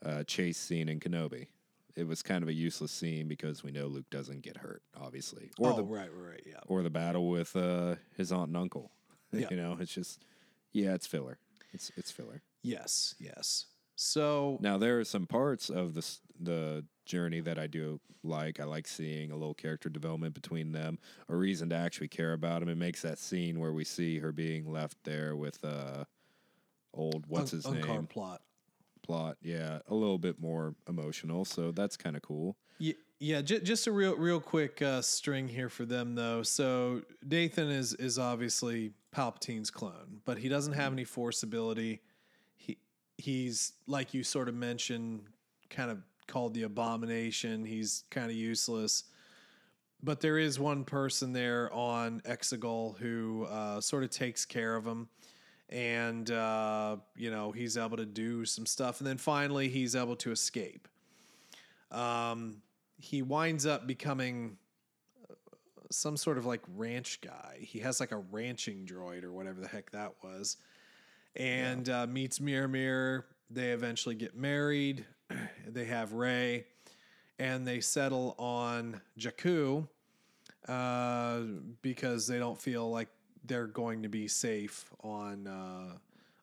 [0.06, 1.48] uh, chase scene in Kenobi.
[1.96, 5.52] It was kind of a useless scene because we know Luke doesn't get hurt, obviously,
[5.58, 6.60] or oh, the right, right, right, yeah.
[6.68, 8.92] or the battle with uh, his aunt and uncle.
[9.32, 9.48] Yeah.
[9.52, 10.24] you know, it's just
[10.72, 11.40] yeah, it's filler.
[11.74, 12.42] It's it's filler.
[12.62, 13.66] Yes, yes.
[13.96, 18.60] So Now there are some parts of this the journey that I do like.
[18.60, 22.60] I like seeing a little character development between them, a reason to actually care about
[22.60, 22.70] them.
[22.70, 26.06] It makes that scene where we see her being left there with uh
[26.94, 28.08] old what's his Unkar name?
[28.08, 28.42] Plutt.
[29.04, 31.46] Plutt, yeah, a little bit more emotional.
[31.46, 32.58] So that's kind of cool.
[32.80, 33.42] Yeah, yeah.
[33.42, 36.42] J- just a real, real quick uh, string here for them, though.
[36.42, 42.02] So Dathan is is obviously Palpatine's clone, but he doesn't have any Force ability.
[43.18, 45.22] He he's like you sort of mentioned,
[45.70, 47.66] kind of called the Abomination.
[47.66, 49.04] He's kind of useless.
[50.04, 54.86] But there is one person there on Exegol who uh, sort of takes care of
[54.86, 55.08] him.
[55.70, 59.00] And uh, you know he's able to do some stuff.
[59.00, 60.88] And then finally he's able to escape.
[61.92, 62.62] Um,
[62.98, 64.58] he winds up becoming
[65.30, 65.34] uh,
[65.92, 67.58] some sort of like ranch guy.
[67.62, 70.58] He has like a ranching droid or whatever the heck that was
[71.36, 73.24] and uh, meets Miramir.
[73.50, 75.06] They eventually get married.
[75.68, 76.66] they have Rey,
[77.40, 79.88] and they settle on Jakku
[80.68, 81.40] uh,
[81.82, 83.10] because they don't feel like
[83.44, 85.98] they're going to be safe on uh,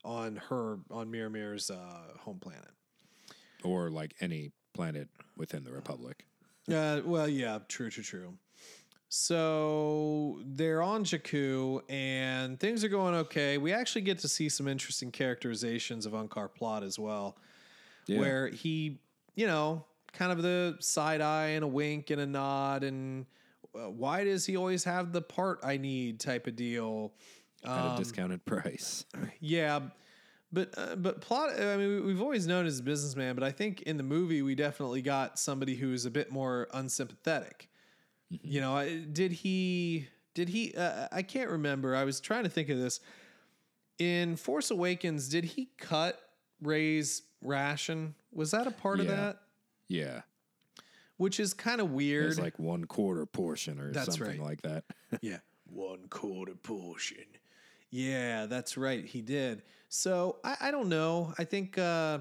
[0.04, 2.70] on her on Miramir's uh, home planet.
[3.64, 6.26] Or like any planet within the Republic.
[6.72, 8.34] Uh, well, yeah, true, true, true.
[9.14, 13.58] So they're on Jakku and things are going okay.
[13.58, 17.36] We actually get to see some interesting characterizations of Unkar Plutt as well,
[18.06, 18.20] Yeah.
[18.20, 19.00] where he,
[19.34, 23.26] you know, kind of the side eye and a wink and a nod and
[23.74, 27.12] uh, why does he always have the part I need type of deal?
[27.64, 29.04] At Um, a discounted price.
[29.40, 29.80] Yeah,
[30.50, 31.60] but uh, but Plutt.
[31.60, 34.40] I mean, we- we've always known as a businessman, but I think in the movie
[34.40, 37.68] we definitely got somebody who's a bit more unsympathetic.
[38.42, 40.08] You know, did he?
[40.34, 40.74] Did he?
[40.74, 41.94] Uh, I can't remember.
[41.94, 43.00] I was trying to think of this.
[43.98, 46.18] In Force Awakens, did he cut
[46.60, 48.14] Rey's ration?
[48.32, 49.38] Was that a part of that?
[49.88, 50.22] Yeah.
[51.18, 52.30] Which is kind of weird.
[52.30, 54.48] It's like one quarter portion or That's something right.
[54.48, 54.84] like that.
[55.20, 55.38] Yeah.
[55.66, 57.24] One quarter portion.
[57.90, 59.04] Yeah, that's right.
[59.04, 59.62] He did.
[59.90, 61.34] So I, I don't know.
[61.38, 62.20] I think uh,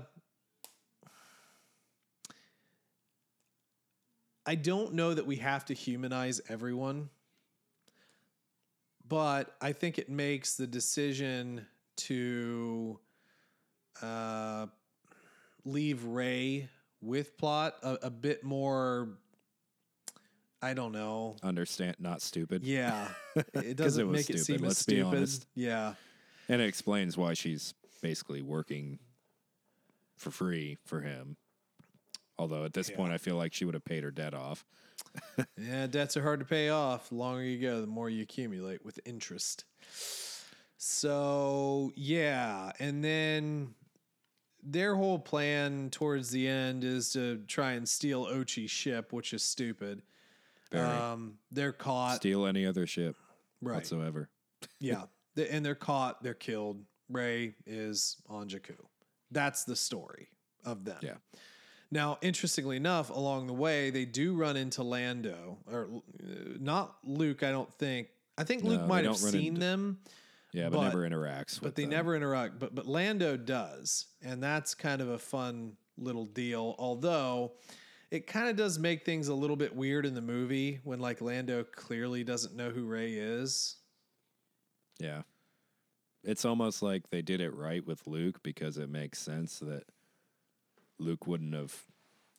[4.45, 7.09] I don't know that we have to humanize everyone,
[9.07, 11.65] but I think it makes the decision
[11.97, 12.99] to
[14.01, 14.67] uh,
[15.63, 16.69] leave Rey
[17.01, 19.09] with Plutt a, a bit more.
[20.61, 21.35] I don't know.
[21.43, 22.63] Understand, not stupid.
[22.63, 25.17] Yeah, it it doesn't was make it stupid, seem as let's be stupid.
[25.17, 25.47] honest.
[25.55, 25.93] Yeah,
[26.49, 28.99] And it explains why she's basically working
[30.17, 31.37] for free for him.
[32.41, 32.95] Although at this Yeah.
[32.95, 34.65] point, I feel like she would have paid her debt off.
[35.57, 35.85] yeah.
[35.85, 37.09] Debts are hard to pay off.
[37.09, 39.65] The longer you go, the more you accumulate with interest.
[40.77, 43.75] So yeah, and then
[44.63, 49.43] their whole plan towards the end is to try and steal Ochi's ship, which is
[49.43, 50.01] stupid.
[50.71, 50.87] Very.
[50.87, 52.15] Um, they're caught.
[52.15, 53.15] Steal any other ship
[53.61, 53.75] right.
[53.75, 54.29] whatsoever.
[54.79, 55.05] Yeah.
[55.49, 56.83] And they're caught, they're killed.
[57.09, 58.75] Rey is on Jakku.
[59.31, 60.27] That's the story
[60.63, 60.99] of them.
[61.01, 61.15] Yeah.
[61.91, 65.89] Now, interestingly enough, along the way, they do run into Lando, or
[66.23, 66.25] uh,
[66.59, 68.07] not Luke, I don't think.
[68.37, 69.99] I think Luke No, might have seen into- them,
[70.53, 71.91] Yeah, but, But- never interacts with but they them.
[71.91, 72.59] never interact.
[72.59, 76.75] But but Lando does, and that's kind of a fun little deal.
[76.79, 77.53] Although
[78.09, 81.19] it kind of does make things a little bit weird in the movie when like
[81.21, 83.75] Lando clearly doesn't know who Rey is.
[84.99, 85.23] Yeah.
[86.23, 89.83] It's almost like they did it right with Luke because it makes sense that
[91.01, 91.83] Luke wouldn't have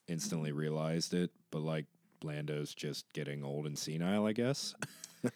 [0.09, 1.87] instantly realized it, but like
[2.22, 4.75] Lando's just getting old and senile, I guess.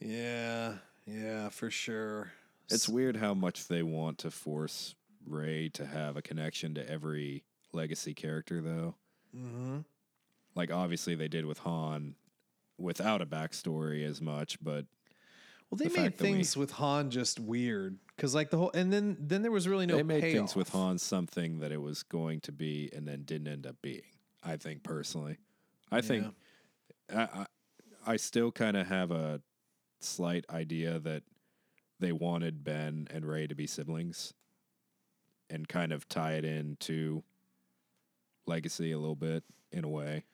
[0.00, 0.74] Yeah,
[1.06, 2.32] yeah, for sure.
[2.70, 4.94] It's weird how much they want to force
[5.26, 8.94] Rey to have a connection to every legacy character, though.
[9.36, 9.78] Mm-hmm.
[10.54, 12.14] Like, obviously, they did with Han
[12.78, 14.86] without a backstory as much, but
[15.70, 18.72] Well, they the made that we- things with Han just weird because, like the whole,
[18.74, 19.96] and then then there was really no.
[19.96, 20.70] they made things with.
[20.70, 24.02] Han something that it was going to be and then didn't end up being.
[24.42, 25.36] I think personally,
[25.92, 26.26] I think
[27.14, 27.46] I, I,
[28.06, 29.40] I still kind of have a
[30.00, 31.22] slight idea that
[32.00, 34.32] they wanted Ben and Rey to be siblings
[35.50, 37.22] and kind of tie it into
[38.46, 40.24] legacy a little bit in a way.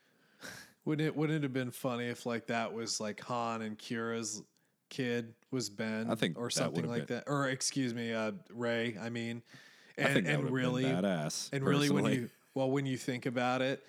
[0.84, 1.16] Wouldn't it?
[1.16, 4.42] Wouldn't it have been funny if like that was like Han and Qi'ra's
[4.96, 6.10] kid was Ben?
[6.10, 7.24] I think or something like been- that.
[7.26, 8.96] Or excuse me, uh, Rey.
[9.00, 9.42] I mean,
[9.98, 11.50] and I and really, badass.
[11.52, 13.84] and really, when you well, when you think about it,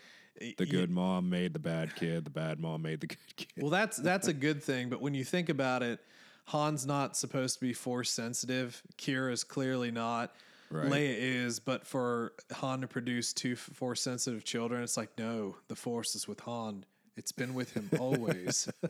[0.57, 3.47] the good mom made the bad kid, the bad mom made the good kid.
[3.57, 5.99] Well, that's that's a good thing, but when you think about it,
[6.45, 8.81] Han's not supposed to be force sensitive.
[8.97, 10.35] Qi'ra's clearly not.
[10.69, 10.87] Right.
[10.87, 15.75] Leia is, but for Han to produce two force sensitive children, it's like no, the
[15.75, 16.83] force is with Han.
[17.17, 18.69] It's been with him always.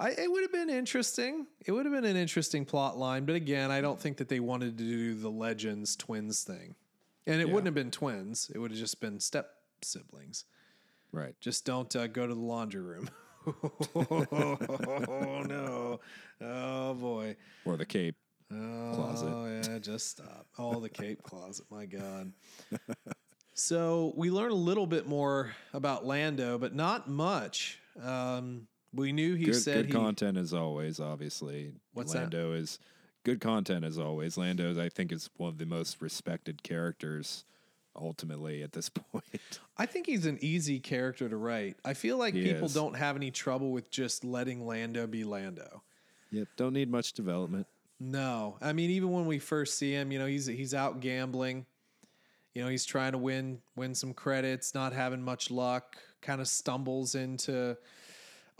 [0.00, 1.46] I, it would have been interesting.
[1.66, 4.38] It would have been an interesting plot line, but again, I don't think that they
[4.40, 6.74] wanted to do the legends twins thing,
[7.26, 7.52] and it Yeah.
[7.54, 8.50] wouldn't have been twins.
[8.54, 9.50] It would have just been step
[9.82, 10.44] siblings.
[11.10, 11.34] Right.
[11.40, 13.10] Just don't uh, go to the laundry room.
[13.96, 16.00] oh no!
[16.40, 17.36] Oh boy!
[17.64, 18.16] Or the cape.
[18.52, 19.70] Oh Closet.
[19.70, 20.46] yeah, just stop.
[20.58, 21.66] Oh, the cape closet.
[21.70, 22.32] My God.
[23.58, 27.78] so we learn a little bit more about Lando, but not much.
[28.02, 29.92] Um, we knew he Good, said good he.
[29.92, 31.72] content as always, obviously.
[31.92, 32.14] What's?
[32.14, 32.78] Lando is
[33.24, 34.38] good content as always.
[34.38, 37.44] Lando, I think, is one of the most respected characters
[38.00, 39.58] ultimately at this point.
[39.76, 41.76] I think he's an easy character to write.
[41.84, 42.74] I feel like He people is.
[42.74, 45.82] don't have any trouble with just letting Lando be Lando.
[46.30, 46.46] yep.
[46.56, 47.66] Don't need much development.
[48.00, 51.66] No, I mean even when we first see him, you know, he's he's out gambling.
[52.58, 55.96] You know, he's trying to win win some credits, not having much luck.
[56.20, 57.76] Kind of stumbles into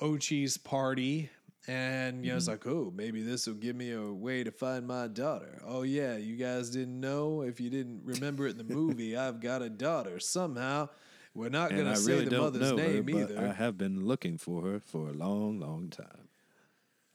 [0.00, 1.30] Ochi's party,
[1.66, 2.52] and you know, it's mm-hmm.
[2.52, 5.60] like, oh, maybe this will give me a way to find my daughter.
[5.66, 9.40] Oh yeah, you guys didn't know if you didn't remember it in the movie, I've
[9.40, 10.20] got a daughter.
[10.20, 10.90] Somehow,
[11.34, 13.48] we're not going to say really the mother's her, name but either.
[13.48, 16.28] I have been looking for her for a long, long time.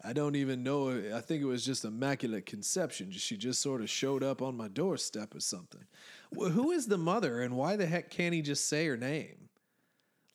[0.06, 0.90] I don't even know.
[1.16, 3.12] I think it was just immaculate conception.
[3.12, 5.86] She just sort of showed up on my doorstep or something.
[6.36, 9.50] Who is the mother, and why the heck can't he just say her name?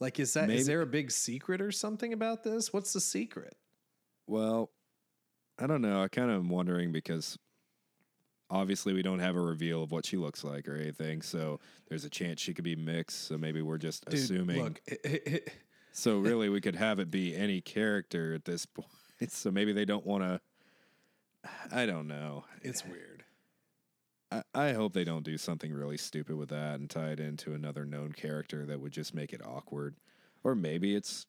[0.01, 2.72] Like, is that is Maybe- there a big secret or something about this?
[2.72, 3.57] What's the secret?
[4.26, 4.70] Well,
[5.59, 6.03] I don't know.
[6.03, 7.36] I kind of am wondering because
[8.51, 11.20] obviously we don't have a reveal of what she looks like or anything.
[11.22, 13.26] So there's a chance she could be mixed.
[13.26, 14.62] So maybe we're just Dude, assuming.
[14.62, 15.53] Look, it- it- it-
[15.92, 18.64] So really, we could have it be any character at this
[19.20, 19.32] point.
[19.32, 20.40] So maybe they don't want to.
[21.72, 22.44] I don't know.
[22.62, 23.17] it's weird.
[24.31, 27.55] I, I hope they don't do something really stupid with that and tie it into
[27.55, 29.97] another known character that would just make it awkward.
[30.45, 31.26] Or maybe it's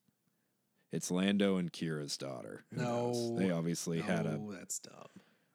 [0.91, 2.65] it's Lando and Qi'ra's daughter.
[2.73, 3.29] Who knows?
[3.31, 3.39] No.
[3.39, 4.93] they obviously had a Oh, that's dumb.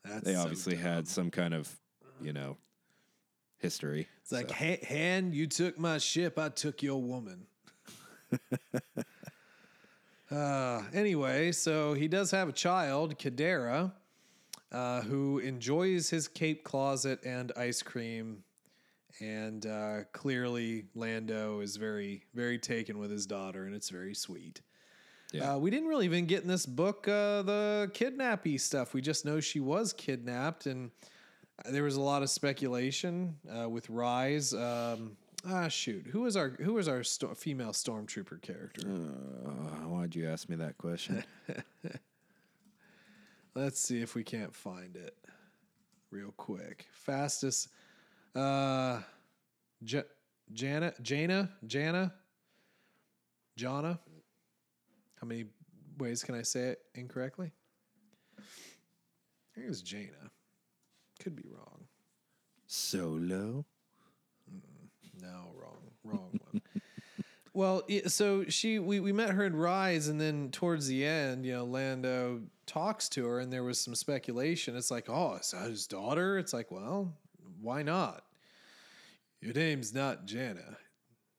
[0.04, 0.82] That's they so obviously dumb.
[0.82, 1.70] had some kind of
[2.20, 2.56] you know
[3.58, 4.08] history.
[4.22, 7.46] It's like, So, "Ha- Han, you took my ship, I took your woman.
[10.30, 13.92] uh, anyway, so he does have a child, Kadara,
[14.74, 18.42] uh, who enjoys his cape closet and ice cream.
[19.20, 24.60] And uh, clearly, Lando is very, very taken with his daughter, and it's very sweet.
[25.32, 25.54] Yeah.
[25.54, 28.92] Uh, we didn't really even get in this book uh, the kidnappy stuff.
[28.92, 30.90] We just know she was kidnapped, and
[31.64, 34.52] there was a lot of speculation uh, with Rise.
[34.52, 35.16] Um,
[35.48, 38.82] ah, shoot, who was our who was our sto- female stormtrooper character?
[38.88, 41.22] uh, why'd you ask me that question?
[43.56, 45.16] Let's see if we can't find it
[46.10, 46.86] real quick.
[46.92, 47.68] Fastest,
[48.34, 49.00] uh,
[49.84, 50.02] J-
[50.52, 52.12] Jannah, Jannah, Jannah,
[53.56, 54.00] Jannah.
[55.20, 55.44] How many
[55.98, 57.52] ways can I say it incorrectly?
[58.36, 58.42] I
[59.54, 60.32] think it was Jannah.
[61.22, 61.84] Could be wrong.
[62.66, 63.64] Solo.
[65.22, 66.60] No, wrong, wrong one.
[67.54, 71.52] well, so she we, we met her in Rise, and then towards the end, you
[71.52, 74.76] know, Lando talks to her, and there was some speculation.
[74.76, 76.38] It's like, oh, is that his daughter?
[76.38, 77.12] It's like, well,
[77.60, 78.24] why not?
[79.40, 80.78] Your name's not Jannah.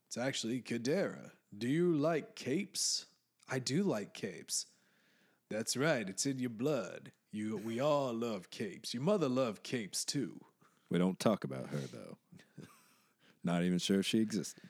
[0.08, 1.32] It's actually Kadara.
[1.58, 3.06] Do you like capes?
[3.50, 4.68] I do like capes.
[5.50, 6.08] That's right.
[6.08, 7.12] It's in your blood.
[7.32, 8.94] You, we all love capes.
[8.94, 10.40] Your mother loved capes too.
[10.90, 12.18] We don't talk about her though.
[13.44, 14.64] Not even sure if she existed.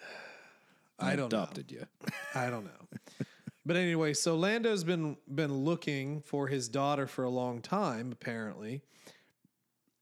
[0.98, 1.38] I don't know.
[1.38, 1.86] adopted you.
[2.34, 3.26] I don't know.
[3.66, 8.82] But anyway, so Lando's been been looking for his daughter for a long time, apparently,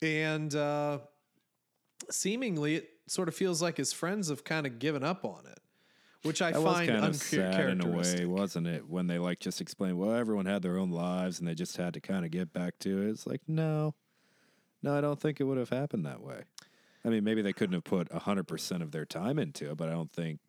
[0.03, 0.99] and uh,
[2.11, 5.61] seemingly it sort of feels like his friends have kind of given up on it,
[6.25, 8.87] which I That was find sad in a way, wasn't it?
[8.89, 11.95] When they like just explained, well, everyone had their own lives and they just had
[11.95, 13.09] to kind of get back to it.
[13.09, 13.95] It's like, no,
[14.83, 16.43] no, I don't think it would have happened that way.
[17.03, 19.89] I mean, maybe they couldn't have put hundred percent of their time into it, but
[19.89, 20.41] I don't think.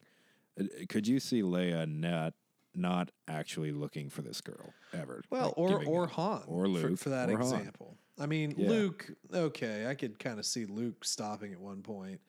[0.59, 2.33] uh, Could you see Leia not
[2.77, 5.21] not actually looking for this girl ever?
[5.29, 6.11] Well, Like, or or up.
[6.11, 7.41] Han, or Luke for, that or Han.
[7.41, 7.97] example.
[8.17, 8.69] I mean, Yeah.
[8.69, 9.11] Luke.
[9.33, 12.21] Okay, I could kind of see Luke stopping at one point.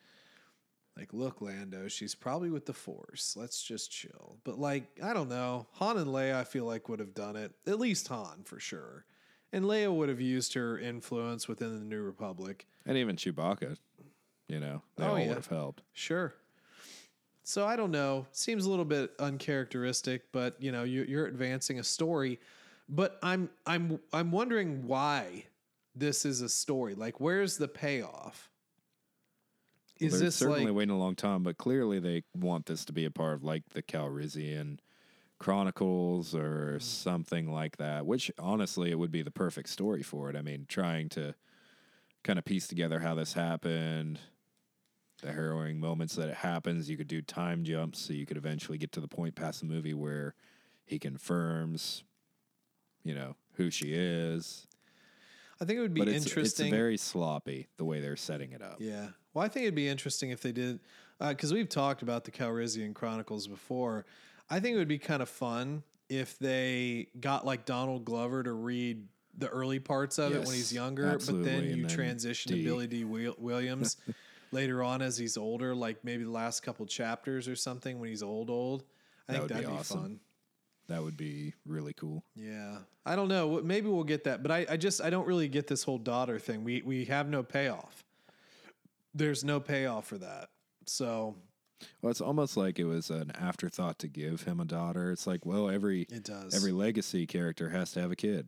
[0.97, 3.35] Like, look, Lando, she's probably with the Force.
[3.37, 4.39] Let's just chill.
[4.45, 5.67] But like, I don't know.
[5.75, 7.53] Han and Leia, I feel like would have done it.
[7.67, 9.05] At least Han for sure.
[9.53, 12.67] And Leia would have used her influence within the New Republic.
[12.87, 13.77] and even Chewbacca.
[14.49, 15.29] You know, they Oh, all yeah.
[15.29, 15.83] would have helped.
[15.93, 16.35] Sure.
[17.47, 18.27] So I don't know.
[18.33, 22.41] Seems a little bit uncharacteristic, but you know, you, you're advancing a story.
[22.89, 25.45] But I'm I'm I'm wondering why
[25.95, 26.97] this is a story.
[26.97, 28.51] Like, where's the payoff?
[30.01, 32.93] Is They're this certainly like waiting a long time, but clearly they want this to
[32.93, 34.79] be a part of like the Calrissian
[35.39, 36.83] Chronicles or mm.
[36.83, 40.35] something like that, which honestly it would be the perfect story for it.
[40.35, 41.37] I mean, trying to
[42.25, 44.19] kind of piece together how this happened,
[45.23, 46.89] the harrowing moments that it happens.
[46.91, 49.67] You could do time jumps so you could eventually get to the point past the
[49.67, 50.35] movie where
[50.85, 52.05] he confirms,
[53.03, 54.67] you know, who she is.
[55.61, 56.67] I think it would be But it's, interesting.
[56.67, 58.77] it's very sloppy the way they're setting it up.
[58.79, 59.09] Yeah.
[59.33, 60.81] Well, I think it'd be interesting if they did,
[61.21, 64.05] uh, because we've talked about the Calrissian Chronicles before.
[64.51, 68.53] I think it would be kind of fun if they got like Donald Glover to
[68.53, 69.07] read
[69.39, 72.59] the early parts of it when he's younger, but then you then transition D.
[72.63, 73.97] to Billy Dee Williams
[74.53, 78.23] later on as he's older, like maybe the last couple chapters or something when he's
[78.23, 78.85] old, old.
[79.29, 80.01] I That think would be that'd be, awesome.
[80.01, 80.21] fun.
[80.89, 82.23] That would be really cool.
[82.37, 83.61] Yeah, I don't know.
[83.63, 86.39] Maybe we'll get that, but I, I just I don't really get this whole daughter
[86.39, 86.63] thing.
[86.63, 88.05] We we have no payoff.
[89.15, 90.51] There's no payoff for that.
[90.87, 91.35] So
[92.03, 95.11] Well, it's almost like it was an afterthought to give him a daughter.
[95.11, 96.55] It's like, well, every it does.
[96.55, 98.47] every legacy character has to have a kid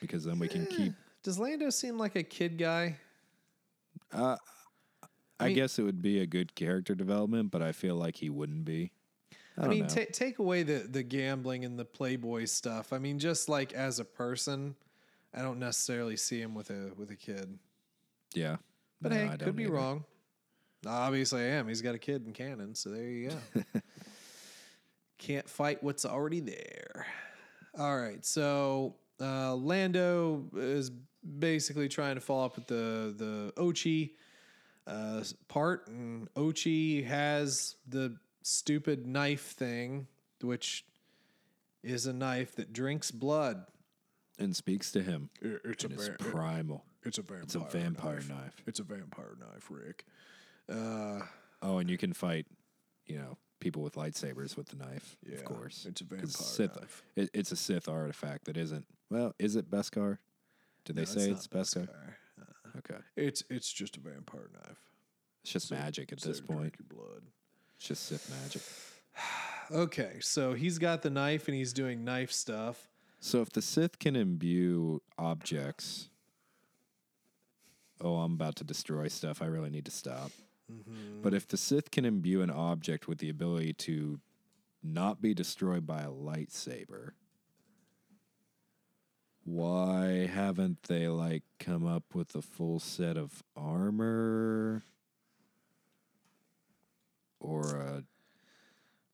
[0.00, 0.92] because then we can keep.
[1.24, 2.98] Does Lando seem like a kid guy?
[4.12, 4.36] Uh,
[5.42, 8.30] I, mean- guess it would be a good character development, but I feel like he
[8.30, 8.92] wouldn't be.
[9.58, 12.92] I, I, mean, ta take away the the gambling and the playboy stuff.
[12.92, 14.74] I mean, just like as a person,
[15.34, 17.58] I don't necessarily see him with a with a kid.
[18.34, 18.56] yeah,
[19.02, 19.72] But No, hey, I could be either.
[19.74, 20.04] wrong.
[20.86, 21.68] Obviously, I am.
[21.68, 23.62] He's got a kid in canon, so there you go.
[25.18, 27.06] Can't fight what's already there.
[27.78, 30.90] All right, so uh, Lando is
[31.38, 34.12] basically trying to follow up with the the Ochi
[34.86, 40.06] uh, part, and Ochi has the stupid knife thing,
[40.40, 40.84] which
[41.82, 43.64] is a knife that drinks blood.
[44.38, 45.30] and speaks to him.
[45.40, 46.84] It's And it's primal.
[47.04, 47.42] it's a vampire.
[47.44, 48.62] It's a vampire knife.
[48.66, 50.04] It's a vampire knife, Rick.
[50.68, 51.20] Uh,
[51.64, 52.46] Oh, and you can fight,
[53.06, 55.16] you know, people with lightsabers with the knife.
[55.24, 57.04] Yeah, of course, it's a 'Cause vampire Sith, knife.
[57.14, 58.84] It, it's a Sith artifact that isn't.
[59.10, 60.18] Well, is it Beskar?
[60.84, 61.86] Did they say not it's Beskar?
[61.86, 62.14] Beskar.
[62.78, 64.78] Okay, It's it's just a vampire knife.
[65.42, 66.58] it's just magic at this point.
[66.76, 67.22] drinking blood.
[67.76, 68.62] It's just Sith magic.
[69.70, 72.88] Okay, so he's got the knife and he's doing knife stuff.
[73.20, 76.08] So if the Sith can imbue objects,
[78.00, 79.40] oh, I'm about to destroy stuff.
[79.40, 80.30] I really need to stop.
[80.70, 81.22] Mm-hmm.
[81.22, 84.20] But if the Sith can imbue an object with the ability to
[84.82, 87.12] not be destroyed by a lightsaber,
[89.44, 94.82] why haven't they like come up with a full set of armor
[97.40, 98.04] or a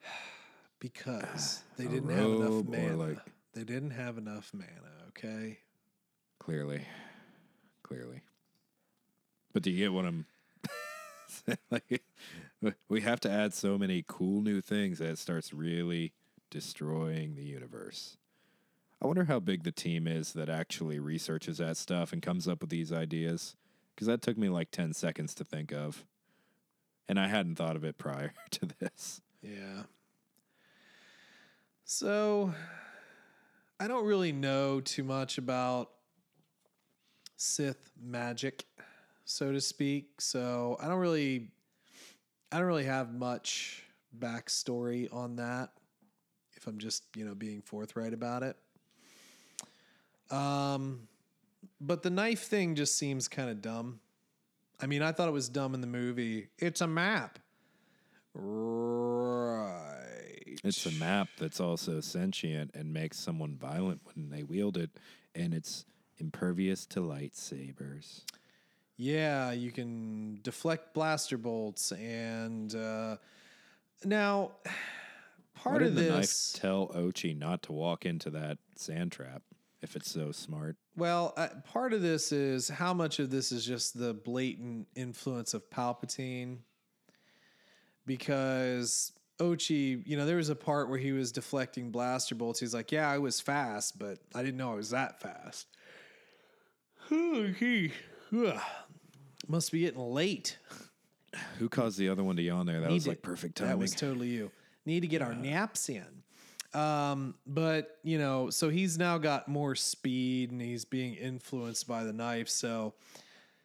[0.81, 2.97] Because they didn't have enough robe or, mana.
[2.97, 3.19] like-
[3.55, 5.59] they didn't have enough mana, okay?
[6.39, 6.83] Clearly,
[7.83, 8.21] clearly.
[9.53, 10.27] But do you get what I'm?
[11.71, 12.03] like,
[12.89, 16.13] we have to add so many cool new things that it starts really
[16.51, 18.17] destroying the universe.
[19.01, 22.61] I wonder how big the team is that actually researches that stuff and comes up
[22.61, 23.55] with these ideas.
[23.95, 26.05] Because that took me like ten seconds to think of,
[27.09, 29.21] and I hadn't thought of it prior to this.
[29.43, 29.83] Yeah.
[31.85, 32.53] So
[33.81, 35.91] I don't really know too much about
[37.37, 38.65] Sith magic,
[39.25, 40.21] so to speak.
[40.21, 41.49] So I don't really
[42.51, 43.83] I don't really have much
[44.19, 45.71] backstory on that
[46.57, 48.57] if I'm just, you know, being forthright about it.
[50.31, 51.09] Um
[51.81, 54.01] but the knife thing just seems kind of dumb.
[54.81, 56.49] I mean, I thought it was dumb in the movie.
[56.59, 57.39] It's a map.
[58.35, 59.75] Right.
[60.65, 64.91] It's a map that's also sentient and makes someone violent when they wield it,
[65.35, 65.85] and it's
[66.19, 68.23] impervious to lightsabers.
[68.97, 73.17] Yeah, you can deflect blaster bolts, and uh,
[74.05, 74.53] now
[75.55, 76.55] part of did the this.
[76.55, 79.43] knife tell Ochi not to walk into that sand trap
[79.83, 80.77] if it's so smart?
[80.97, 85.55] well, uh, part of this is how much of this is just the blatant influence
[85.55, 86.59] of Palpatine,
[88.07, 92.59] because Ochi, you know, there was a part where he was deflecting blaster bolts.
[92.61, 95.67] He's like, "Yeah, I was fast, but I didn't know I was that fast."
[99.49, 100.59] must be getting late.
[101.59, 102.81] Who caused the other one to yawn there?
[102.81, 103.71] That was Need like to- perfect timing.
[103.71, 104.51] That was totally you.
[104.85, 106.18] Need to get our naps in.
[106.79, 112.05] Um, but you know, so he's now got more speed and he's being influenced by
[112.05, 112.49] the knife.
[112.49, 112.95] So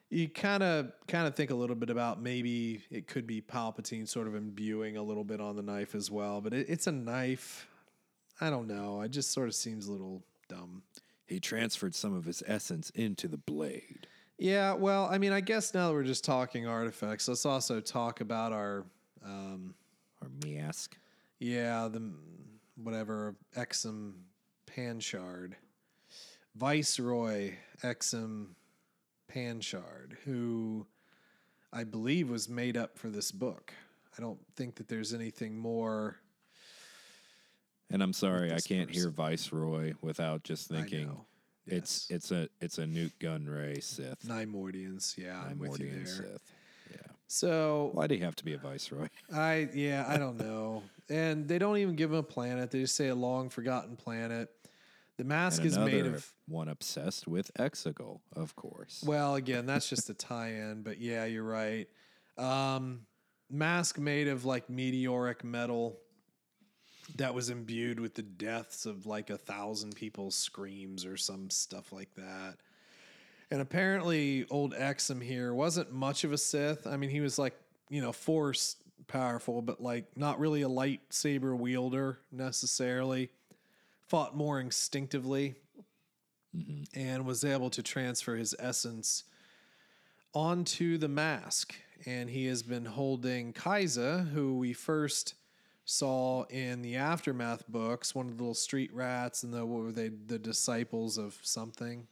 [0.09, 4.07] you kind of kind of think a little bit about maybe it could be Palpatine
[4.07, 6.41] sort of imbuing a little bit on the knife as well.
[6.41, 7.67] But it, it's a knife.
[8.41, 9.01] I don't know.
[9.01, 10.83] It just sort of seems a little dumb.
[11.25, 14.07] he transferred some of his essence into the blade.
[14.37, 18.19] Yeah, well, I mean, I guess now that we're just talking artifacts, let's also talk
[18.21, 18.85] about our
[19.23, 19.75] um,
[20.21, 20.89] Or Miask.
[21.39, 22.11] Yeah, the
[22.75, 24.13] whatever Exim
[24.65, 25.53] Panshard,
[26.55, 28.49] Viceroy Exim
[29.33, 30.85] Panshard, who
[31.71, 33.73] I believe was made up for this book.
[34.17, 36.17] I don't think that there's anything more.
[37.89, 41.25] And I'm sorry, I can't hear Viceroy without just thinking know.
[41.67, 44.27] it's it's a it's a Nute Gunray Sith.
[44.27, 46.05] Neimoidians, Yeah, I'm with you there.
[46.05, 46.53] Sith.
[47.33, 49.07] So Why do you have to be a viceroy?
[49.33, 50.83] I yeah, I don't know.
[51.09, 52.69] And they don't even give him a planet.
[52.69, 54.49] They just say a long forgotten planet.
[55.17, 59.03] The mask And is made of one obsessed with Exegol, of course.
[59.05, 61.87] well, again, that's just a tie-in, but yeah, you're right.
[62.37, 63.07] Um
[63.49, 65.97] mask made of like meteoric metal
[67.15, 71.91] that was imbued with the deaths of like a thousand people's screams or some stuff
[71.91, 72.57] like that.
[73.53, 76.87] And apparently, old Exim here wasn't much of a Sith.
[76.87, 77.53] I mean, he was like,
[77.87, 83.29] you know, force powerful, but like not really a lightsaber wielder necessarily.
[84.07, 85.53] Fought more instinctively
[86.57, 86.99] mm-hmm.
[86.99, 89.23] and was able to transfer his essence
[90.33, 91.75] onto the mask.
[92.07, 95.35] And he has been holding Kiza, who we first
[95.85, 99.91] saw in the aftermath books, one of the little street rats and the what were
[99.91, 102.07] they, the disciples of something.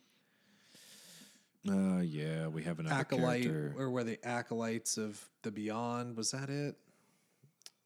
[1.69, 3.75] Uh, yeah, we have an acolyte character.
[3.77, 6.75] or were the acolytes of the beyond was that it?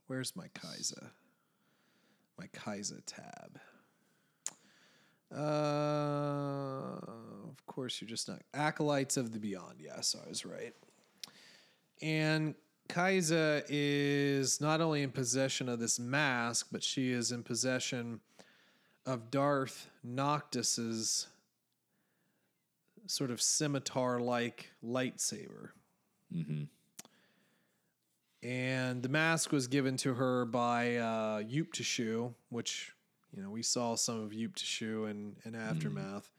[0.08, 1.10] Where's my Kiza
[2.38, 3.60] my Kiza tab.
[5.36, 7.00] Uh
[7.50, 10.74] of course you're just not acolytes of the beyond yes i was right.
[12.02, 12.56] And
[12.90, 18.22] Kiza is not only in possession of this mask but she is in possession
[19.06, 21.28] of darth noctis's
[23.08, 25.70] sort of scimitar like lightsaber.
[28.44, 32.94] And the mask was given to her by uh, Yupe Tashu, which,
[33.36, 36.30] you know, we saw some of Yupe Tashu in, in Aftermath.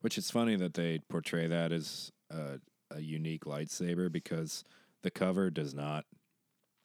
[0.00, 2.58] Which is funny that they portray that as a,
[2.90, 4.64] a unique lightsaber because
[5.02, 6.04] the cover does not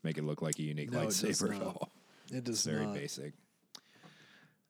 [0.03, 1.89] make it look like a unique No, lightsaber at all.
[2.32, 2.93] It does It's very not.
[2.93, 3.34] basic.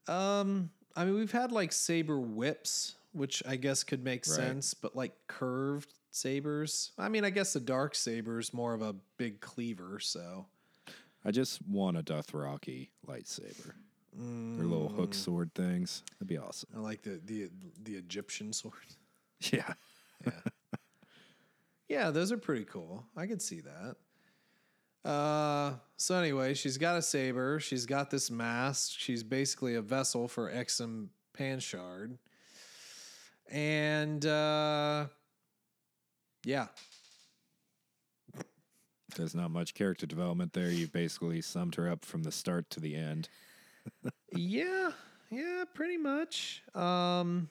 [0.08, 4.36] Um, I mean, we've had like saber whips, which I guess could make Right.
[4.36, 6.92] sense, but like curved sabers.
[6.98, 10.46] I mean, I guess the dark saber is more of a big cleaver, so
[11.24, 13.74] I just want a Dothraki lightsaber.
[14.18, 14.96] Their little Mm.
[14.96, 16.04] hook sword things.
[16.14, 16.70] That'd be awesome.
[16.76, 17.50] I like the the
[17.84, 18.74] the Egyptian sword.
[19.52, 19.74] Yeah.
[20.26, 20.32] Yeah,
[21.90, 23.06] Yeah, those are pretty cool.
[23.16, 23.98] I could see that.
[25.10, 27.60] Uh, so anyway, she's got a saber.
[27.60, 28.94] She's got this mask.
[28.98, 32.18] She's basically a vessel for Exim Panshard.
[33.52, 35.08] And uh,
[36.46, 36.68] yeah,
[39.16, 40.70] There's not much character development there.
[40.70, 43.30] You basically summed her up from the start to the end.
[44.36, 44.92] yeah,
[45.30, 46.64] yeah, pretty much.
[46.74, 47.50] Um,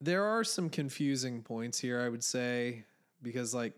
[0.00, 2.84] there are some confusing points here, I would say,
[3.22, 3.74] because like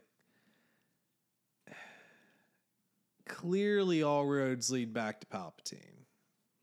[3.28, 6.04] clearly all roads lead back to Palpatine.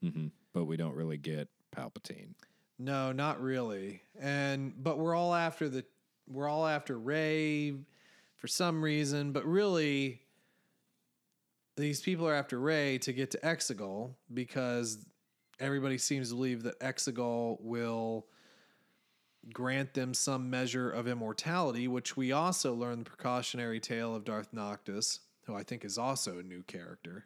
[0.02, 2.34] hmm But we don't really get Palpatine.
[2.80, 4.02] No, not really.
[4.20, 5.86] And but we're all after the
[6.28, 7.74] we're all after Rey
[8.38, 10.22] for some reason, but really
[11.76, 15.06] these people are after Rey to get to Exegol because
[15.60, 18.28] everybody seems to believe that Exegol will
[19.52, 24.54] grant them some measure of immortality, which we also learn the precautionary tale of Darth
[24.54, 27.26] Noctis, who I think is also a new character.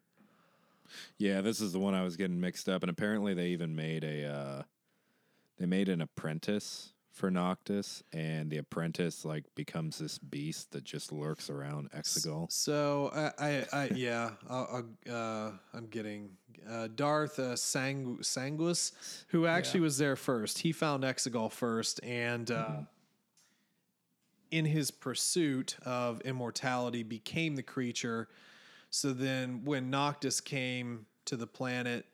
[1.18, 4.04] Yeah, this is the one I was getting mixed up, and apparently they even made
[4.04, 4.62] a uh,
[5.58, 11.12] they made an apprentice for Noctis, and the apprentice like becomes this beast that just
[11.12, 12.52] lurks around Exegol.
[12.52, 16.30] So I, I, I yeah, I'll, I'll, uh, I'm getting
[16.70, 18.92] uh, Darth uh, Sang- Sanguis,
[19.30, 20.60] who actually was there first.
[20.60, 22.82] He found Exegol first, and uh,
[24.52, 28.28] in his pursuit of immortality, became the creature.
[28.92, 32.06] So then, when Noctis came to the planet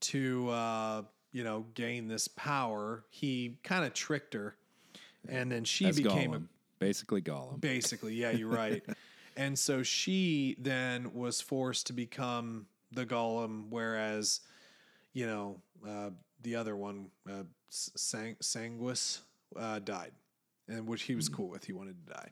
[0.00, 1.02] to uh,
[1.32, 4.56] you know gain this power, he kind of tricked her,
[5.28, 6.42] and then she became a
[6.78, 7.60] basically Gollum.
[7.60, 8.82] Basically, yeah, you're right.
[9.36, 14.40] and so she then was forced to become the golem, whereas,
[15.12, 16.10] you know, uh,
[16.42, 19.20] the other one, uh, Sang- Sanguis,
[19.56, 20.12] uh, died,
[20.68, 21.64] and which he was cool with.
[21.64, 22.30] He wanted to die.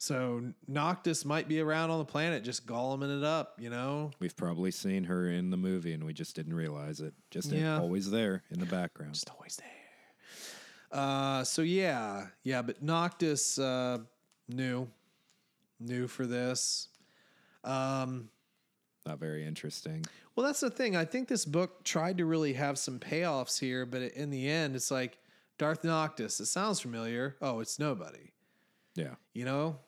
[0.00, 4.10] So Noctis might be around on the planet, just goleming it up, you know.
[4.18, 7.12] We've probably seen her in the movie, and we just didn't realize it.
[7.30, 7.78] Just Yeah.
[7.78, 9.12] always there in the background.
[9.12, 10.98] Just always there.
[10.98, 13.98] Uh, so yeah, yeah, but Noctis uh,
[14.48, 14.88] new,
[15.78, 16.88] knew for this.
[17.62, 18.30] Um,
[19.04, 20.06] Not very interesting.
[20.34, 20.96] Well, that's the thing.
[20.96, 24.76] I think this book tried to really have some payoffs here, but in the end,
[24.76, 25.18] it's like
[25.58, 26.40] Darth Noctis.
[26.40, 27.36] It sounds familiar.
[27.42, 28.32] Oh, it's nobody.
[28.94, 29.16] Yeah.
[29.34, 29.78] You know?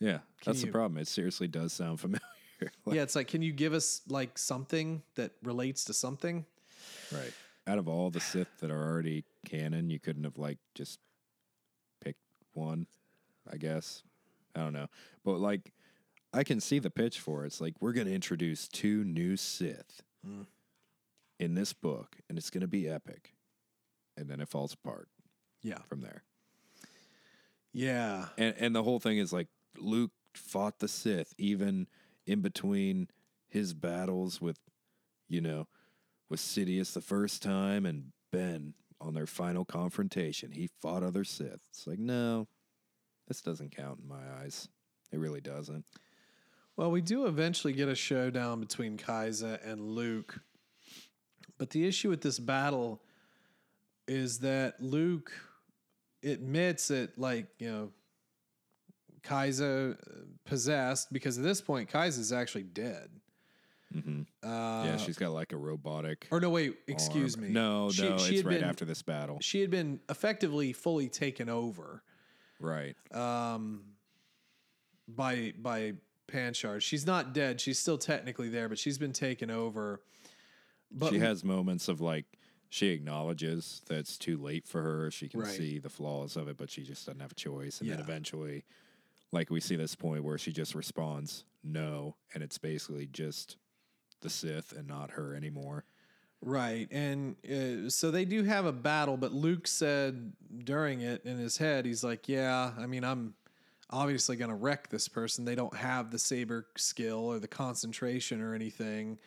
[0.00, 0.18] Yeah.
[0.44, 0.98] That's you- the problem.
[0.98, 2.20] It seriously does sound familiar.
[2.84, 6.44] Like, yeah, it's like, can you give us like something that relates to something?
[7.12, 7.32] Right.
[7.66, 10.98] Out of all the Sith that are already canon, you couldn't have like just
[12.02, 12.18] picked
[12.54, 12.86] one,
[13.50, 14.02] I guess.
[14.56, 14.88] I don't know.
[15.24, 15.72] But like
[16.32, 17.48] I can see the pitch for it.
[17.48, 20.46] It's like we're gonna introduce two new Sith mm.
[21.38, 23.34] in this book, and it's gonna be epic.
[24.16, 25.08] And then it falls apart
[25.62, 25.78] Yeah.
[25.88, 26.24] from there.
[27.72, 28.26] Yeah.
[28.36, 29.46] And and the whole thing is like
[29.82, 31.86] Luke fought the Sith even
[32.26, 33.08] in between
[33.46, 34.58] his battles with,
[35.28, 35.66] you know,
[36.28, 40.52] with Sidious the first time and Ben on their final confrontation.
[40.52, 41.60] He fought other Sith.
[41.70, 42.48] It's like, no,
[43.26, 44.68] this doesn't count in my eyes.
[45.12, 45.84] It really doesn't.
[46.76, 50.40] Well, we do eventually get a showdown between Kiza and Luke.
[51.56, 53.02] But the issue with this battle
[54.06, 55.32] is that Luke
[56.22, 57.90] admits that, like, you know,
[59.22, 59.96] Kiza uh,
[60.44, 63.08] possessed because at this point, Kiza's actually dead.
[63.92, 66.26] hmm Uh, yeah, she's got like a robotic.
[66.30, 67.44] Or no, wait, excuse arm.
[67.44, 67.50] me.
[67.50, 69.38] No, She- no, she it's had right been- after this battle.
[69.40, 72.02] She had been effectively fully taken over
[72.60, 72.96] Right.
[73.14, 73.84] um,
[75.06, 75.94] by by
[76.30, 76.82] Panshard.
[76.82, 77.60] She's not dead.
[77.60, 80.02] She's still technically there, but she's been taken over.
[80.90, 82.26] But she has moments of like
[82.70, 85.10] she acknowledges that it's too late for her.
[85.10, 85.56] She can Right.
[85.56, 87.80] see the flaws of it, but she just doesn't have a choice.
[87.80, 88.64] And then eventually,
[89.32, 93.56] like we see this point where she just responds no, and it's basically just
[94.20, 95.84] the Sith and not her anymore.
[96.40, 96.88] Right.
[96.92, 100.32] And uh, so they do have a battle, but Luke said
[100.64, 103.34] during it in his head, he's like, Yeah, I mean, I'm
[103.90, 105.44] obviously going to wreck this person.
[105.44, 109.18] They don't have the saber skill or the concentration or anything.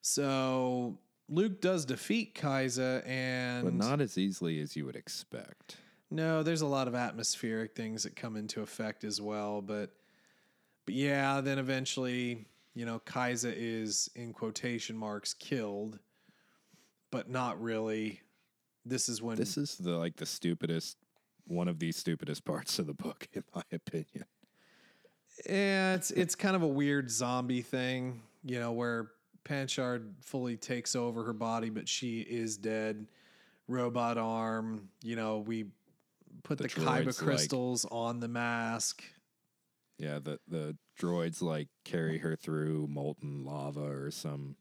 [0.00, 0.98] So
[1.28, 5.76] Luke does defeat Kiza, and But not as easily as you would expect.
[6.10, 9.60] No, there's a lot of atmospheric things that come into effect as well.
[9.60, 9.92] But,
[10.86, 15.98] but yeah, then eventually, you know, Kiza is in quotation marks killed,
[17.10, 18.22] but not really.
[18.86, 20.96] This is when This is the like the stupidest
[21.46, 24.24] one of the stupidest parts of the book, in my opinion.
[25.46, 29.10] Yeah, it's it's kind of a weird zombie thing, you know, where
[29.44, 33.06] Panshard fully takes over her body, but she is dead.
[33.66, 35.66] Robot arm, you know, we
[36.42, 39.02] put The the, kyber like- crystals on the mask.
[39.98, 44.56] Yeah, the the droids like carry her through molten lava or some